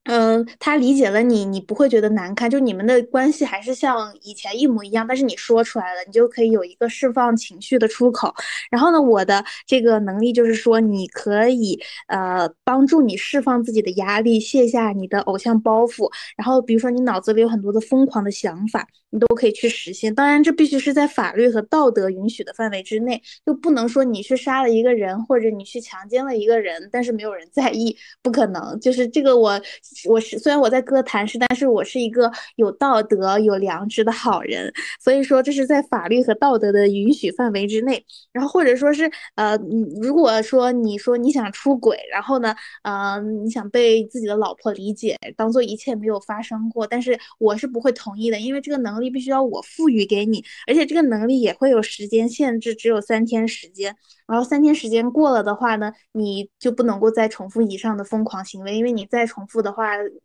[0.04, 5.06] 嗯，他理解了你，你不会觉得难堪，就你们的关系还是像以前一模一样。
[5.06, 8.34] 但是你说出来了，你就可以有一个释放情绪的出口。
[8.70, 16.10] 然后呢，我的这个能力就是说，你可以呃帮助你释放自己的压力，卸下你的偶像包袱。
[16.36, 20.12] 然后比如说你脑子里有很多的疯狂的想法，你都可以去实现。
[20.14, 28.80] 当然，这必须是在法律和道德允许的范围之内，就不能说你去杀了一个人，或者你去强奸了一个人，但是没有人在意，不可能。
[28.80, 29.60] 就是这个我。
[30.08, 38.04] 我是虽然我在歌坛是，但是我是一个有道德、有良知的好人，所以说这是在法律和道德的允许范围之内。
[38.32, 39.56] 然后或者说是呃，
[40.00, 53.96] 如果说你说你想出轨，然后呢，呃，你想被自己的老婆理解，当做一切没有发生过，但是我是不会同意的，因为这个能力必须要我赋予给你，而且这个能力也会有时间限制，只有三天时间。
[54.26, 59.79] 然后三天时间过了的话呢，你就不能够再重复以上的疯狂行为，因为你再重复的话，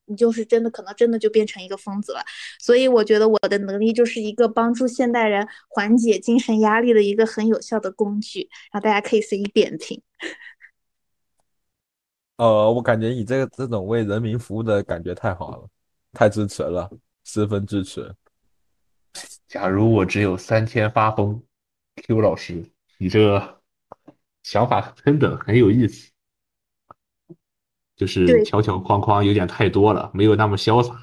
[0.05, 2.21] 你就是真的可能真的就变成一个疯子了。
[2.59, 8.49] 所以我觉得我的能力就是一个帮助现代人缓解精神压力的一个很有效的工具。
[8.71, 10.01] 然后大家可以随意点评。
[12.37, 15.69] 呃，我感觉你这个这种为人民服务的感觉太好了，
[16.13, 16.89] 太支持了，
[17.23, 18.13] 十分支持。
[19.47, 21.41] 假如我只有三天发疯
[21.95, 22.63] ，Q 老师，
[22.97, 23.61] 你这。
[24.43, 26.11] 想法真的很有意思，
[27.95, 30.93] 就是条条框框有点太多了，没有那么潇洒。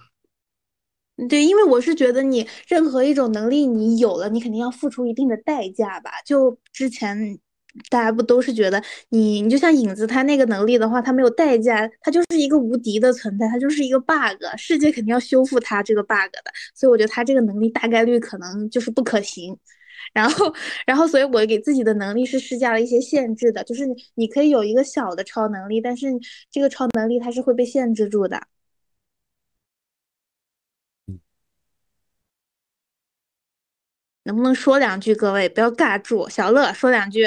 [1.29, 6.11] 对，因为我是觉得你任何一种能力你有了，你肯定要付出一定的代价吧。
[6.25, 7.39] 就之前
[7.91, 16.51] 大家不都是觉得你，你就像影子他那个能力的话，他没有代价，他就是一个无敌的存在，他就是一个 bug，世界肯定要修复他这个 bug 的。
[16.75, 19.57] 所以我觉得他这个能力大概率可能就是不可行。
[20.13, 20.53] 然后，
[20.87, 26.07] 然后，所以我给自己的能力是施加了一些限制的，就是你可以有一个小的超能力，但是
[26.51, 28.41] 这个超能力它是会被限制住的。
[34.25, 35.15] 能不能说两句？
[35.15, 36.29] 各位不要尬住。
[36.29, 37.27] 小乐说两句。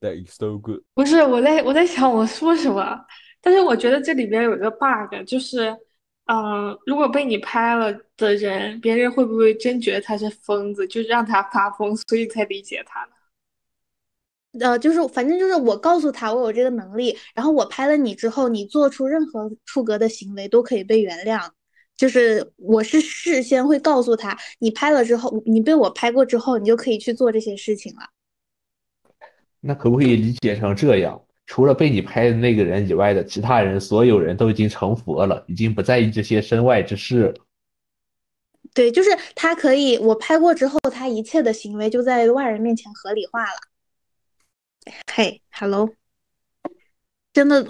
[0.00, 0.82] That is so good。
[0.94, 3.04] 不是我在我在想我说什么，
[3.40, 5.76] 但是我觉得这里边有一个 bug，就是。
[6.26, 13.10] 嗯，如果被你拍了的人，别人会不会真觉得他是疯子，就让他发疯，所以才理解他呢？
[14.60, 21.50] 呃，就是反正就是我告诉他我有这个能力，然后我拍了你之后，你做出任何出格的行为都可以被原谅。
[21.96, 28.02] 就是我是事先会告诉他，你拍了之后，你被我拍过之后，你就可以去做这些事情了。
[29.60, 31.23] 那可不可以理解成这样？
[31.46, 37.34] 除了被你拍的那个人以外的其他人，所有人都已经成佛了，已经不在意这些身外之事。
[38.72, 43.58] 对，就是他可以，我拍过之后，他一切的行为就在外人面前合理化了。
[45.12, 45.90] 嘿，Hello，
[47.32, 47.64] 真的。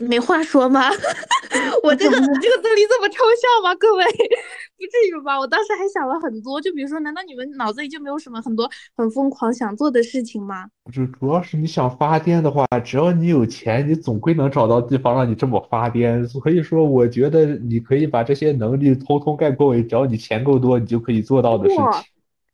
[0.00, 0.88] 没话说吗？
[1.82, 3.74] 我这个这个能力这么抽象吗？
[3.74, 5.38] 各位，不至于吧？
[5.38, 10.66] 我当时还想了很多，就比如说，难道你们脑子里就没有什么很多很疯狂想做的事情吗？
[10.92, 16.26] 就主要是你想发癫的话，只要你有钱，你总归能找到地方让你这么发癫。
[16.26, 22.11] 所以说，我觉得你可以把这些能力通通概括为，只要你钱够多，你就可以做到的事情。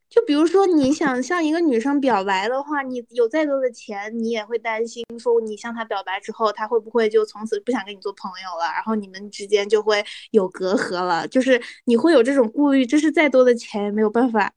[0.08, 14.52] 就比如说，你想向一个女生表白的话，你有再多的钱，你也会担心说，你向她表白之后，她会不会就从此不想跟你做朋友了，然后你们之间就会有隔阂了，就是你会有这种顾虑，就是再多的钱也没有办法。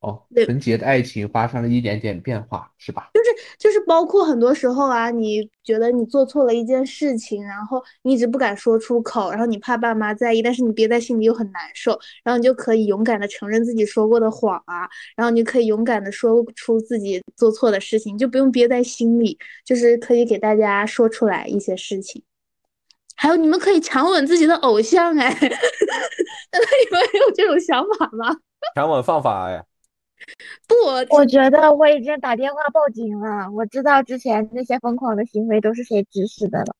[0.00, 3.10] 哦，纯洁的爱情发生了一点点变化，是吧？
[3.12, 22.22] 就是就是，包括很多时候啊，你觉得你做错了一件事情，然后你一直不敢说出口，然后你怕爸妈在意，但是你憋在心里又很难受，然后你就可以勇敢的承认自己说过的谎啊，然后你可以勇敢的说出自己做错的事情，就不用憋在心里，就是可以给大家说出来一些事情。
[23.16, 28.36] 还有，你们可以强吻自己的偶像，哎，难道你们有这种想法吗？
[28.76, 29.64] 强吻犯法哎。
[30.66, 30.74] 不，
[31.14, 33.50] 我觉得我已经打电话报警了。
[33.52, 36.74] 我知道之前那些疯狂的行为都是谁指使的了。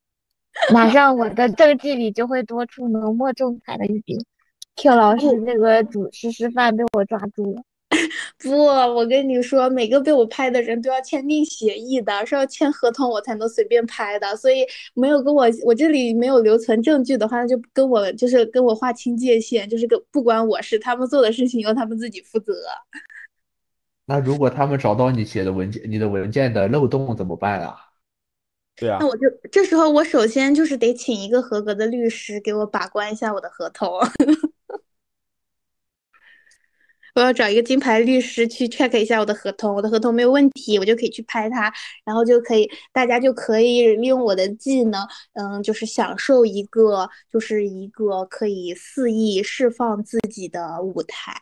[0.72, 4.18] 马上我的证据里就会多出浓墨重彩的一笔。
[4.76, 7.62] Q 老师那个主持示范被我抓住了。
[8.38, 14.36] 不，我跟你说，每个被我拍的人都要签订协议的，是要签合同我才能随便拍的。
[14.36, 22.52] 所以没有跟我，我这里没有留存证据的话，那就跟我就是跟我划清界限，就是跟不关我事，他们做的事情由他们自己负责。
[24.08, 27.76] 那如果他们找到你写的文件，你的文件的漏洞怎么办啊？
[28.74, 33.90] 对啊，那我就这时候我首先就是得请一个合格的律师给我把关一下我的合同。
[37.18, 41.62] 我要找一个金牌律师去 check 一下我的合同，我的合同没有问题，我就可以去拍他，
[42.04, 51.34] 然后就可以，大家就可以利用我的技能，嗯，就是享受一个，就是一个可以肆意释放自己的舞台。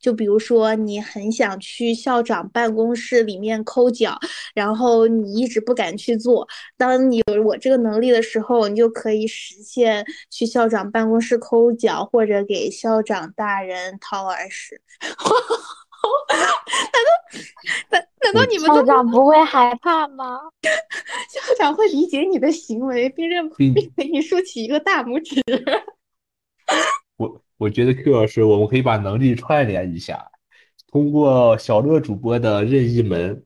[0.00, 4.16] 就比如说，你很想去校长办公室里面抠脚，
[4.54, 14.80] 然后你一直不敢去做，当你有我这个能力的时候，你就可以实现去校长办公室抠脚，或者给校长大人掏耳屎。
[16.30, 17.08] 难道
[17.90, 20.40] 难难道你们校长不会害怕吗？
[21.28, 25.42] 校长会理解你的行为，并认并给你竖起一个大拇指。
[27.16, 30.26] 我我觉得 Q 老师，我们可以把能力串联一下，
[30.90, 33.42] 通过小乐主播的任意门，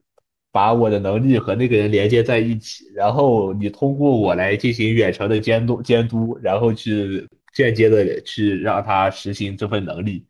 [0.53, 10.24] 把我的能力和那个人连接在一起，然后你通过我来进行远程的监督监督，然后去间接的去让他实行这份能力。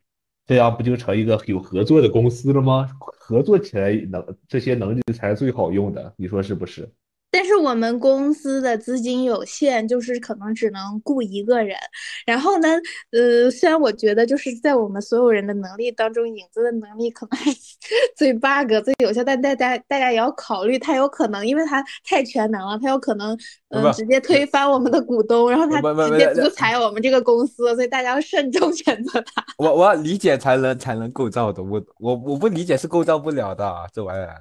[0.48, 2.88] 这样不就成一个有合作的公司了吗？
[3.18, 6.90] 合作起来能这些能力才是最好用的，你说是不是？
[7.30, 11.76] 但是我们公司的资金有限，就是可能只能雇一个人。
[12.24, 12.68] 然后呢，
[13.12, 17.38] 呃，虽然我觉得就是在我们所有人的能力当中，影子的能力可能
[18.16, 29.44] 最 bug 最有效，但大家大家也要考虑，他有可能因为他太全能了，他有可能嗯直接推翻我们的股东，然后他直接独裁我们这个公司，所以大家要慎重 选择他。
[29.58, 34.40] 我我要理解才能才能构造的，我我我不理解是构造不了的这玩意儿。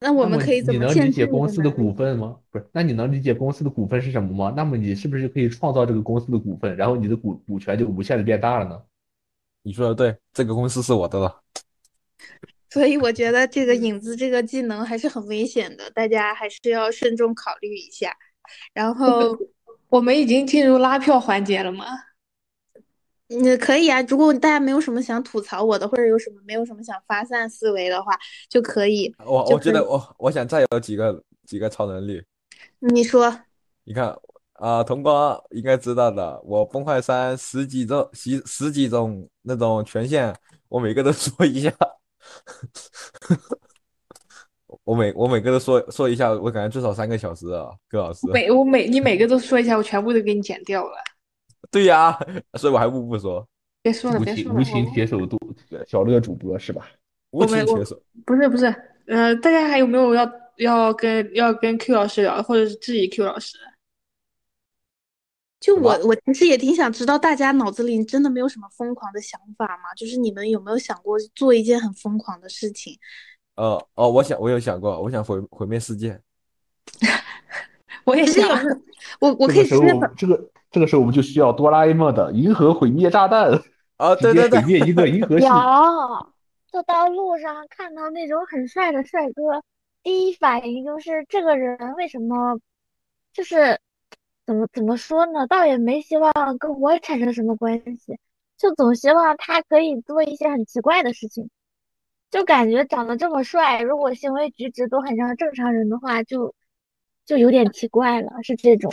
[0.00, 2.36] 那我们可以怎么你能理解公司的股份吗？
[2.50, 4.54] 不是，那你能理解公司的股份是什么吗？
[4.56, 8.80] 那么你是不是可以创造这个公司的股份，然后你的股股权就无限的变大了呢？
[9.62, 11.40] 你说的对，这个公司是我的了。
[12.70, 18.14] 所以我觉得这个影子这个技能还是很危险的，大家还是要慎重考虑一下。
[18.74, 19.36] 然后
[19.88, 21.86] 我们已经进入拉票环节了吗？
[23.28, 28.12] 你可以啊，如果大家没有什么想吐槽我的，或者有什么没有什么想发散思维的话，
[28.48, 29.14] 就可以。
[29.24, 32.22] 我我觉得我我想再有几个几个超能力。
[32.78, 33.40] 你说。
[33.84, 34.14] 你看
[34.54, 40.34] 啊，童光应该知道的，我崩坏三十几种十十几种那种权限，
[40.68, 41.72] 我每个都 说一下。
[44.84, 48.26] 我每我每个都说说一下，我感觉最少三个小时啊，葛老师。
[48.32, 50.96] 每我每你每个都说一下，我全部都给你剪掉了。
[51.70, 52.18] 对呀，
[52.54, 53.46] 所以我还不不说。
[53.82, 54.58] 别说了，别说了。
[54.58, 55.38] 无情铁手度
[55.86, 56.88] 小乐主播是吧？
[57.30, 58.00] 无情铁手。
[58.26, 58.66] 不是不是，
[59.06, 63.56] 呃，大家还有没有要要跟要跟 Q 老师聊，或者是质疑 Q 老师？
[65.60, 69.92] 就我我其实也挺想知道，大家脑子里真的没有什么疯狂的想法吗？
[69.96, 72.96] 就是你们有没有想过做一件很疯狂的事情？
[73.56, 76.20] 呃 哦，我想我有想过，我想毁毁灭世界。
[78.04, 78.48] 我也想。
[79.20, 80.50] 我我可以这个这个。
[80.70, 83.50] 这个时候我们就需要哆啦 A 梦的银河毁灭炸弹
[83.96, 84.14] 啊！
[84.16, 85.46] 对对对，毁灭一个银河系。
[85.46, 85.52] 有，
[86.70, 89.62] 走到路上看到那种很帅的帅哥，
[90.02, 92.60] 第一反应就是这个人为什么，
[93.32, 93.80] 就是
[94.44, 95.46] 怎么怎么说呢？
[95.46, 98.18] 倒也没希望跟我产生什么关系，
[98.58, 101.48] 就总希望他可以做一些很奇怪的事情。
[102.30, 106.54] 就感觉长得这么帅，如果行为举止都很像正常人的话，就
[107.24, 108.30] 就有点奇怪了。
[108.42, 108.92] 是这种。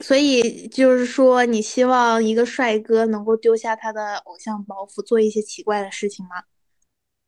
[0.00, 6.42] 所以就是说，你希望一个帅哥能够丢下他的偶像包袱，做一些奇怪的事情吗？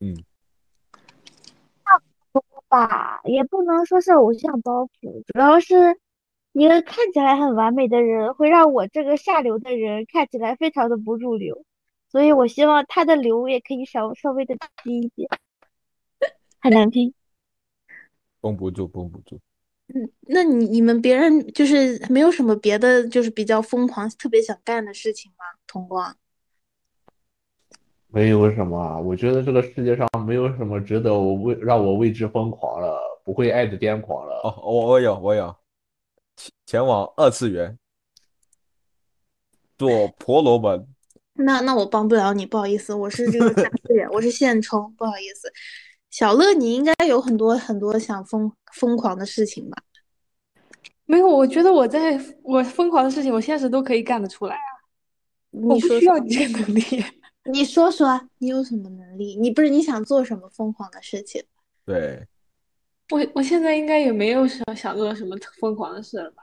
[0.01, 0.17] 嗯，
[1.85, 1.99] 差
[2.33, 5.99] 不多吧，也不能说是偶像包袱，主要是
[6.53, 11.65] 一个看起来很完美的人，会让我这个下流的人看起来非常的不入流，
[12.11, 15.29] 所以我希望他的流也可以稍稍微的低一点，
[16.59, 17.13] 很难听，
[18.41, 19.39] 绷不住，绷不住。
[19.95, 25.45] 嗯，那你你们别人就是没有什么别的，就是比较疯狂、特别想干的事情吗？
[25.67, 26.17] 通光，
[28.09, 34.41] 没有什么，我觉得这个世界上没有什么值得我为让我为之疯狂了，不会爱的癫狂了。
[34.45, 35.55] 哦，我我有我有，
[36.37, 37.79] 前前往二次元，
[39.77, 40.87] 做婆罗门。
[41.35, 45.53] 那那我帮不了你，不好意思，我是这个三次元，我是现充，不好意思。
[46.13, 49.83] 小乐，你应该有很多很多想疯疯狂的事情吧？
[51.07, 54.71] 没有，我觉得我在我疯狂的事情，我现实都可以干得出来啊。
[55.51, 56.83] 我不需要你这个能力。
[57.51, 59.37] 你说说，你有什么能力？
[59.37, 61.43] 你不是你想做什么疯狂的事情？
[61.87, 62.27] 对，
[63.11, 66.43] 我我现在应该也没有想想做什么疯狂的事了吧？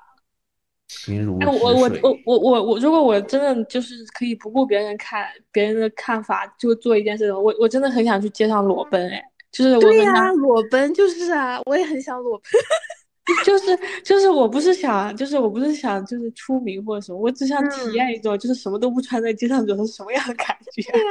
[0.87, 9.23] 心如我我我我我我我，如果我真的就是可以不顾别人看别人的看法就做一件事情，我我真的很想去街上裸奔哎。
[9.51, 12.43] 就是对呀，裸奔就是啊，我也很想裸奔。
[13.45, 20.91] 就是就是我不是想，就是我不是想就是出名或者什么，我只想体嗯验一种就是什么都不穿在街上走是什么样的感觉。
[20.91, 21.05] 对呀、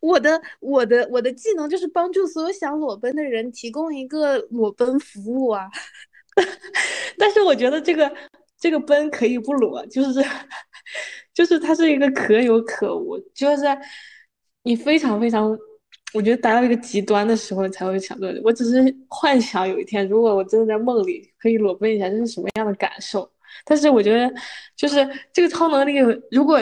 [0.00, 5.66] 我的我的我的技能就是帮助所有想裸奔的人提供一个裸奔服务啊。
[7.18, 8.10] 但是我觉得这个
[8.58, 10.24] 这个奔可以不裸，就是
[11.34, 13.64] 就是它是一个可有可无，就是
[14.62, 15.54] 你非常非常，
[16.14, 18.28] 我觉得达到一个极端的时候才会想到。
[18.42, 23.30] 我只是幻想有一天，如果我真的在梦里可以裸奔一下，这是什么样的感受？
[23.64, 24.32] 但是我觉得，
[24.76, 25.96] 就是这个超能力，
[26.30, 26.60] 如果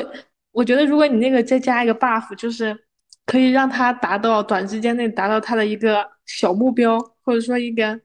[0.53, 2.77] 我觉得如果你那个再加一个 buff，就是
[3.25, 8.01] 可以让他达到短时间内达到他的一个小目标，或者说一个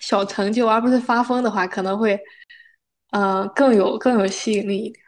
[0.00, 2.18] 小成就，而不是发疯的话，可能会，
[3.10, 5.04] 呃，更有更有吸引力一点。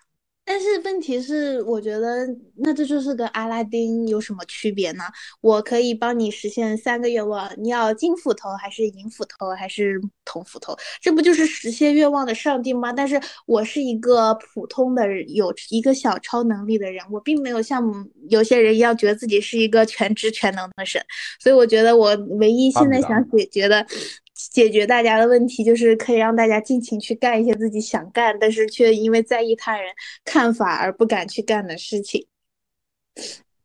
[0.47, 2.27] 但是问题是，我觉得
[2.57, 5.05] 那这就是跟阿拉丁有什么区别呢？
[5.41, 10.77] 我可以帮你实现三个愿望，你要金斧头还是银斧头还是铜斧头？
[11.01, 12.93] 这不就是实现愿望的上帝吗？
[12.93, 17.83] 但是我是一个普通的人，有一个小超能力的人，我并没有像
[18.29, 21.03] 有些人一样觉得自己是一个全知全能的神，
[21.41, 23.87] 所以我觉得我唯一现在想解决的。
[24.35, 29.93] 解决大家的问题，就是可以让大家尽情去干一些自己想干，但是却因为在意他人
[30.24, 32.26] 看法而不敢去干的事情。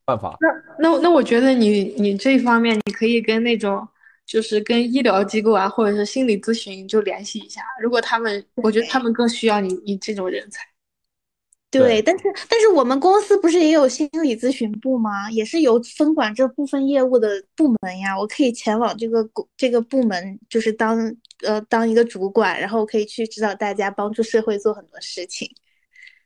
[0.05, 0.37] 办法。
[0.39, 0.47] 那
[0.79, 3.87] 那那，我觉得你你这方面，你可以跟那种
[4.25, 7.61] 就是跟医疗机构啊，或者是心理咨询就联系一下。
[7.81, 10.61] 如果他们，我觉得他们更需要你你这种人才。
[11.71, 15.29] 对，但是但是我们公司不是也有心理咨询部吗？
[15.29, 18.17] 也是有分管这部分业务的部门呀。
[18.17, 19.23] 我可以前往这个
[19.55, 20.97] 这个部门，就是当
[21.45, 25.47] 呃当一个主管，然后可以去指导大家，帮助社会做很多事情。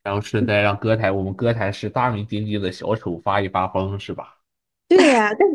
[0.01, 4.37] 然后顺带让歌台，我们歌台是大名鼎鼎的小丑发一发疯，是吧？
[4.87, 5.47] 对呀、但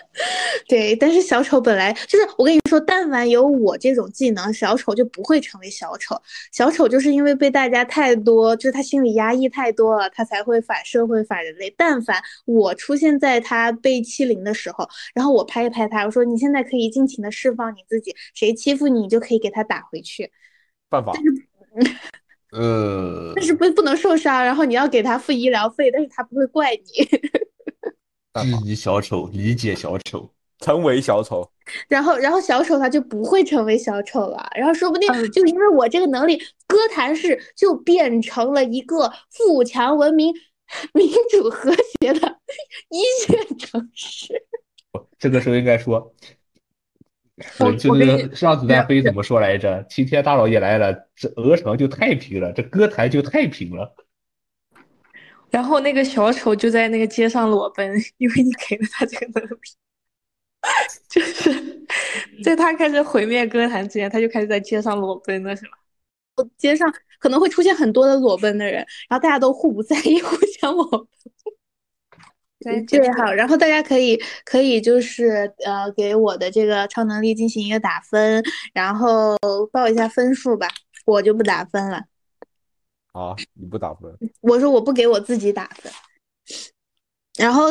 [0.68, 6.20] 对，但是小丑本来就是我跟你说，但凡有我这种技能，小丑就不会成为小丑。
[6.52, 11.72] 小丑就是因为被大家太多，就是他心理压抑太多了，他才会反社会、反人类。
[11.76, 20.30] 但凡我出现在他被欺凌的时候，然后我拍一拍他，我说你现在可以尽情的释放你自己，谁欺负你，你就可以给他打回去。
[20.88, 21.12] 办法。
[22.50, 26.82] 呃，但是不不能受伤，然后你要给他付医疗费，但是他不会怪你。
[28.34, 31.50] 质疑小丑，理解小丑，成为小丑。
[31.88, 34.48] 然后，然后小丑他就不会成为小丑了。
[34.54, 40.34] 然后说不定就因为我这个能力，歌坛市就变成了一个富强、文明、
[40.94, 42.38] 民主、和谐的
[42.90, 44.42] 一线城市。
[45.18, 46.14] 这个时候应该说，
[47.58, 49.84] 我就我跟是让子弹飞怎么说来着？
[49.90, 53.94] 齐天大老爷来了，这鹅城就太平了，这歌坛就太平了。
[55.50, 59.58] 然后那个小丑就在那个街上裸奔， 因为你给了他这个能力，
[61.08, 61.86] 就是
[62.42, 65.70] 在他开始毁灭歌坛之前，他就开始在街上裸奔了，是吧？
[66.56, 68.74] 街上可能会出现很多的裸奔的人，
[69.08, 71.08] 然后大家都互不在意， 互相裸奔。
[72.86, 78.42] 对，好，然后大家可以可以就是呃给我的这个超能力进行一个打分，
[78.74, 79.36] 然后
[79.72, 80.68] 报一下分数吧，
[81.06, 82.02] 我就不打分了。
[83.18, 84.16] 啊， 你不打分？
[84.40, 85.92] 我说我不给我自己打分。
[87.36, 87.68] 然后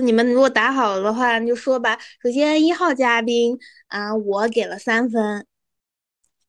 [0.00, 1.98] 你们如果打好了的话，你就说吧。
[2.22, 5.46] 首先一号嘉宾啊，我给了三分。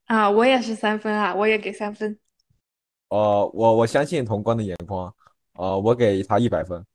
[0.06, 2.18] 啊，我也是三分啊，我也给三分。
[3.10, 5.14] 呃，我我相信潼关的眼光，
[5.54, 6.86] 呃，我给他一百分。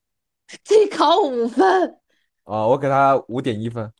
[0.64, 1.98] 最高五分。
[2.44, 3.90] 呃，我给他五点一分。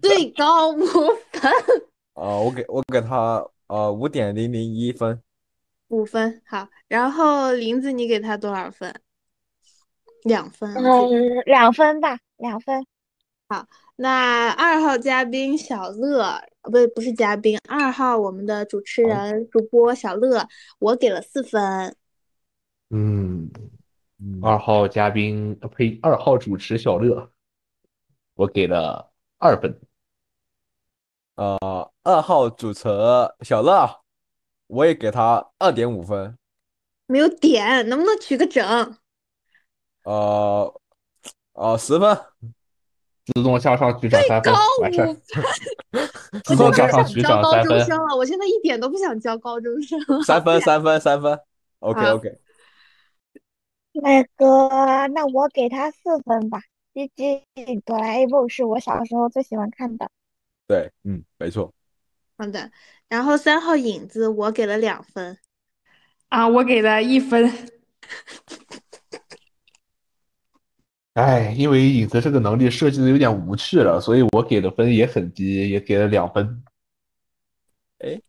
[0.00, 0.84] 最高五
[1.32, 1.52] 分。
[2.14, 5.20] 呃，我给我给他呃五点零零一分。
[5.90, 8.94] 五分好，然后林子你给他多少分？
[10.22, 10.72] 两分。
[10.74, 12.86] 嗯，两分吧，两分。
[13.48, 13.66] 好，
[13.96, 20.46] 那二号嘉宾小乐，不不是嘉宾，二号我们的主持人、主播小乐，
[20.78, 21.96] 我给了四分。
[22.90, 23.50] 嗯，
[24.40, 27.32] 二号嘉宾呸，二号主持小乐，
[28.34, 29.80] 我给了二分。
[31.34, 32.88] 呃，二号主持
[33.40, 34.00] 小乐。
[34.70, 36.38] 我也给他二点五分，
[37.06, 38.96] 没有点，能不能取个整？
[40.04, 40.80] 呃，
[41.54, 42.16] 呃，十分，
[43.26, 45.14] 自动向上取涨三分，完事儿。
[46.44, 50.22] 自我动向上现在不取想教高涨三分，中生了，我现在一点都不想教高中生了。
[50.24, 51.40] 三分，三分，三分
[51.80, 52.38] ，OK 好 OK。
[53.92, 56.60] 那个，那我给他四分吧。
[56.92, 57.42] 毕竟
[57.84, 60.08] 哆啦 A 梦是我小时候最喜欢看的。
[60.68, 61.72] 对，嗯，没错。
[62.40, 62.70] 好的，
[63.06, 65.36] 然后三号影子我给了两分，
[66.30, 67.52] 啊，我给了一分。
[71.12, 76.64] 哎，因为影子这个能力设计的有点无趣了，所以我给的分也很低，也给了两分。
[77.98, 78.22] 哎，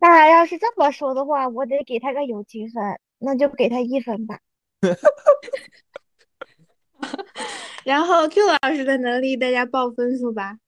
[0.00, 4.40] 那要是这么说的话，我得给他个友情分，那就给他一分吧。
[7.84, 10.58] 然后 Q 老师的能力，大家报分数吧。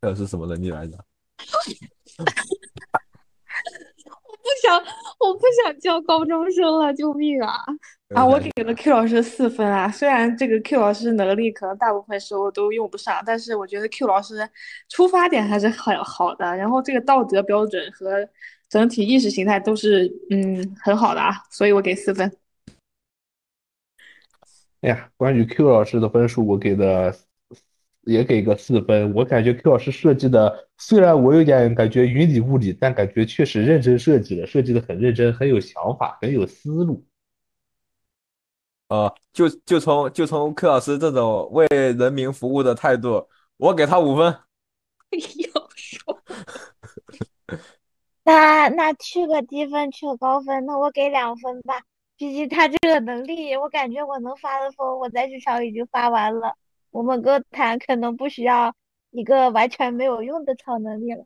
[0.00, 1.04] 这是什么能力来着？
[2.18, 2.24] 我
[4.36, 4.76] 不想，
[5.20, 7.52] 我不想教高中生了，救命啊！
[8.14, 9.90] 啊，我给了 Q 老师四分啊。
[9.90, 14.48] 虽然这个 Q 老师能力可能大部分时候都用不上，但是我觉得 Q 老师
[14.88, 16.44] 出发点还是很好的。
[16.56, 18.28] 然后这个道德标准和
[18.68, 22.30] 整体意识形态都是嗯很好的啊，所以我给四分。
[24.82, 27.14] 哎呀，关于 Q 老师的分数，我给的
[28.02, 29.12] 也给个四分。
[29.14, 37.04] 我感觉 Q 老师设计的，虽然我有点感觉云里雾里，但感觉确实认真设计了，设计的很认真，很有想法，很有思路。
[38.88, 43.26] 呃，就就从就从 Q 老师这种为人民服务的态度，
[43.56, 44.36] 我给他五分。
[45.12, 46.22] 要说，
[48.24, 51.82] 那那去个低分，去个高分，那我给两分吧。
[52.16, 56.54] 毕竟他这个能力，我感觉我能发的疯，我在职场已经发完了。
[56.92, 58.72] 我们歌坛可能不需要
[59.10, 61.24] 一个完全没有用的超能力了。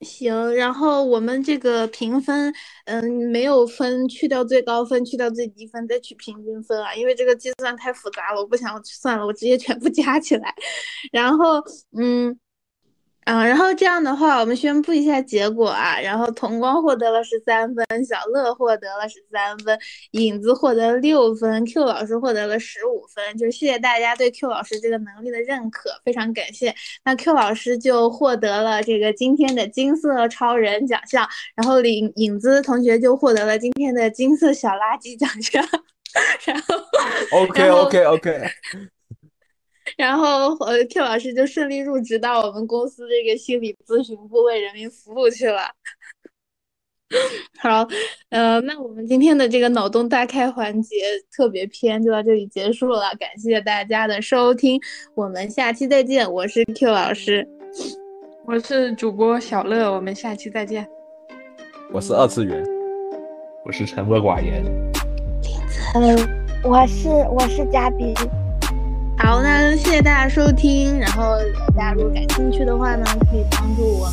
[0.00, 2.54] 行，然后我们这个评分，
[2.84, 10.54] 嗯，没有分，去掉最高分，去掉最低分，再取平均分啊，因为这个计算太复杂了，我不想算了，我直接全部加起来。
[11.10, 11.60] 然后，
[11.98, 12.38] 嗯。
[13.28, 16.00] 嗯，然后这样的话，我们宣布一下结果啊。
[16.00, 19.78] 然后童光获得了十三分，小乐获得了十三分，
[20.12, 23.36] 影子获得六分，Q 老师获得了十五分。
[23.36, 26.74] 就是谢谢大家对 Q 老师这个能力的认可，非常感谢。
[27.04, 35.62] 那 Q 老师就获得了这个今天的金色超人奖项，然后影影子同学就获得了今天的金色小垃圾奖项。
[36.46, 36.74] 然后
[37.42, 38.50] ，OK OK OK。
[39.96, 45.62] 然后呃，Q 老师就顺利入职到我们公司这个心理咨询部为人民服务去了。
[47.58, 47.88] 好，
[48.28, 50.96] 呃，那我们今天的这个脑洞大开环节
[51.34, 54.78] 特别篇就到这里结束了，感谢大家的收听，
[55.14, 56.30] 我们下期再见。
[56.30, 57.48] 我是 Q 老师，
[58.44, 60.86] 我是主播小乐，我们下期再见。
[61.90, 62.62] 我是二次元，
[63.64, 64.62] 我是沉默寡言。
[65.94, 66.14] 嗯，
[66.62, 68.14] 我是我是嘉宾。
[69.28, 70.98] 好，那谢谢大家收听。
[70.98, 71.36] 然后
[71.76, 74.08] 大家如果感兴趣的话呢，可以帮助我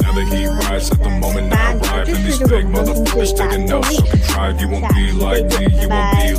[1.32, 3.96] 们在八点支持这个我们的公司最大的动力。
[4.28, 4.90] 下期再
[5.48, 5.56] 见，
[5.88, 6.36] 拜拜。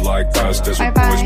[0.77, 1.25] 拜拜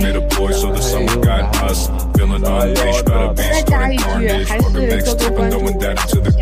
[3.34, 4.02] 再加一句，
[4.44, 6.38] 还是多多关注我们的这个节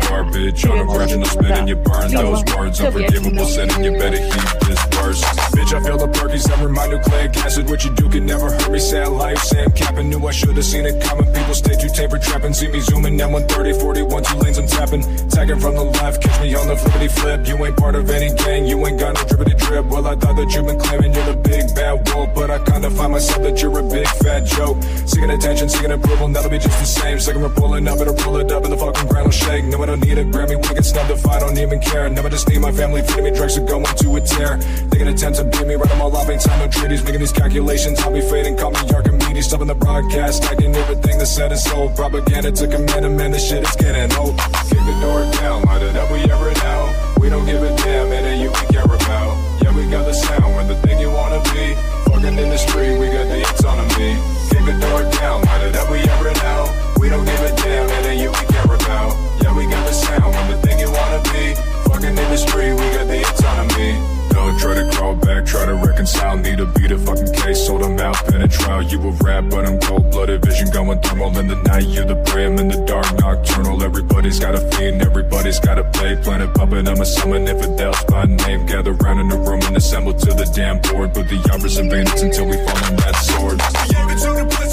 [3.19, 4.37] 目的另一个
[4.85, 5.48] 特别。
[5.59, 7.69] Bitch, I feel the perkies that remind nucleic acid.
[7.69, 8.79] What you do can never hurt me.
[8.79, 10.09] Sad life, Sam Capping.
[10.09, 11.25] Knew I should've seen it coming.
[11.33, 12.53] People stay too taper trapping.
[12.53, 15.03] See me zooming now 130, 41, two lanes I'm tapping.
[15.27, 17.45] Tagging from the left, catch me on the flippity flip.
[17.45, 19.85] You ain't part of any gang, you ain't got no drippity drip.
[19.87, 22.89] Well, I thought that you've been claiming you're the big bad wolf, but I kinda
[22.91, 24.77] find myself that you're a big fat joke.
[25.05, 27.19] Seeking attention, seeking approval, that'll be just the same.
[27.19, 29.65] Second we're pulling up, it'll pull it up, and the fucking ground will shake.
[29.65, 32.05] No, I don't need a Grammy when I get snubbed if I don't even care.
[32.05, 34.55] I just need my family feeding me drugs to go into a tear.
[34.89, 37.03] They can attempt to beat me, right them all off, ain't time no treaties.
[37.03, 39.45] Making these calculations, I'll be fading, call me Archimedes.
[39.45, 41.95] Stopping the broadcast, tagging everything that's said and sold.
[41.95, 44.37] Propaganda to command a man, this shit is getting old.
[44.69, 46.91] Kick the door down, light it up, we ever now.
[47.19, 49.37] We don't give a damn, it you we care about.
[49.61, 51.75] Yeah, we got the sound, we're the thing you wanna be.
[52.09, 54.15] Fucking in the street, we got the autonomy.
[54.49, 56.67] Kick the door down, light it up, we ever now.
[56.99, 59.15] We don't give a damn, it you we care about.
[59.41, 61.55] Yeah, we got the sound, we're the thing you wanna be.
[61.89, 64.18] Fucking in the street, we got the autonomy.
[64.29, 66.37] Don't try to crawl back, try to reconcile.
[66.37, 68.81] Need a beat a fucking case, sold them out, pen a trial.
[68.83, 70.45] You a rap, but I'm cold blooded.
[70.45, 71.87] Vision going thermal in the night.
[71.87, 73.83] You're the prey, I'm in the dark, nocturnal.
[73.83, 76.15] Everybody's got a fiend, everybody's got a play.
[76.17, 78.65] Planet puppet, I'm a summon infidels by name.
[78.65, 81.13] Gather round in the room and assemble to the damn board.
[81.13, 84.68] Put the hours in bandits until we fall on that sword.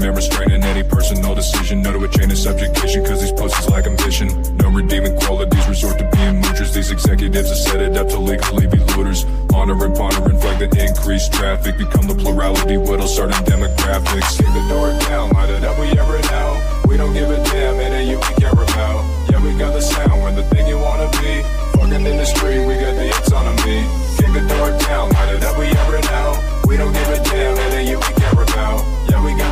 [0.00, 1.82] freedom and restraining any personal decision.
[1.82, 4.28] No to a chain of subjugation, cause these pussies lack ambition.
[4.56, 6.72] No redeeming qualities, resort to being moochers.
[6.74, 9.24] These executives have set it up to legally be looters.
[9.54, 11.76] Honoring, pondering, flag the increased traffic.
[11.76, 14.38] Become the plurality, whittle certain demographics.
[14.38, 16.48] Keep the door down, light it up, we ever now.
[16.88, 19.04] We don't give a damn, it ain't you we care about.
[19.30, 21.42] Yeah, we got the sound, we're the thing you wanna be.
[21.76, 23.84] Fucking industry, we got the autonomy.
[24.18, 26.28] Keep the door down, light it up, we ever now.
[26.66, 28.99] We don't give a damn, it ain't you we care about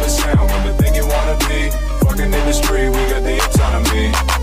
[0.08, 1.70] the sound, I'm a thing you wanna be.
[2.06, 4.37] Fucking in the street, we got the autonomy.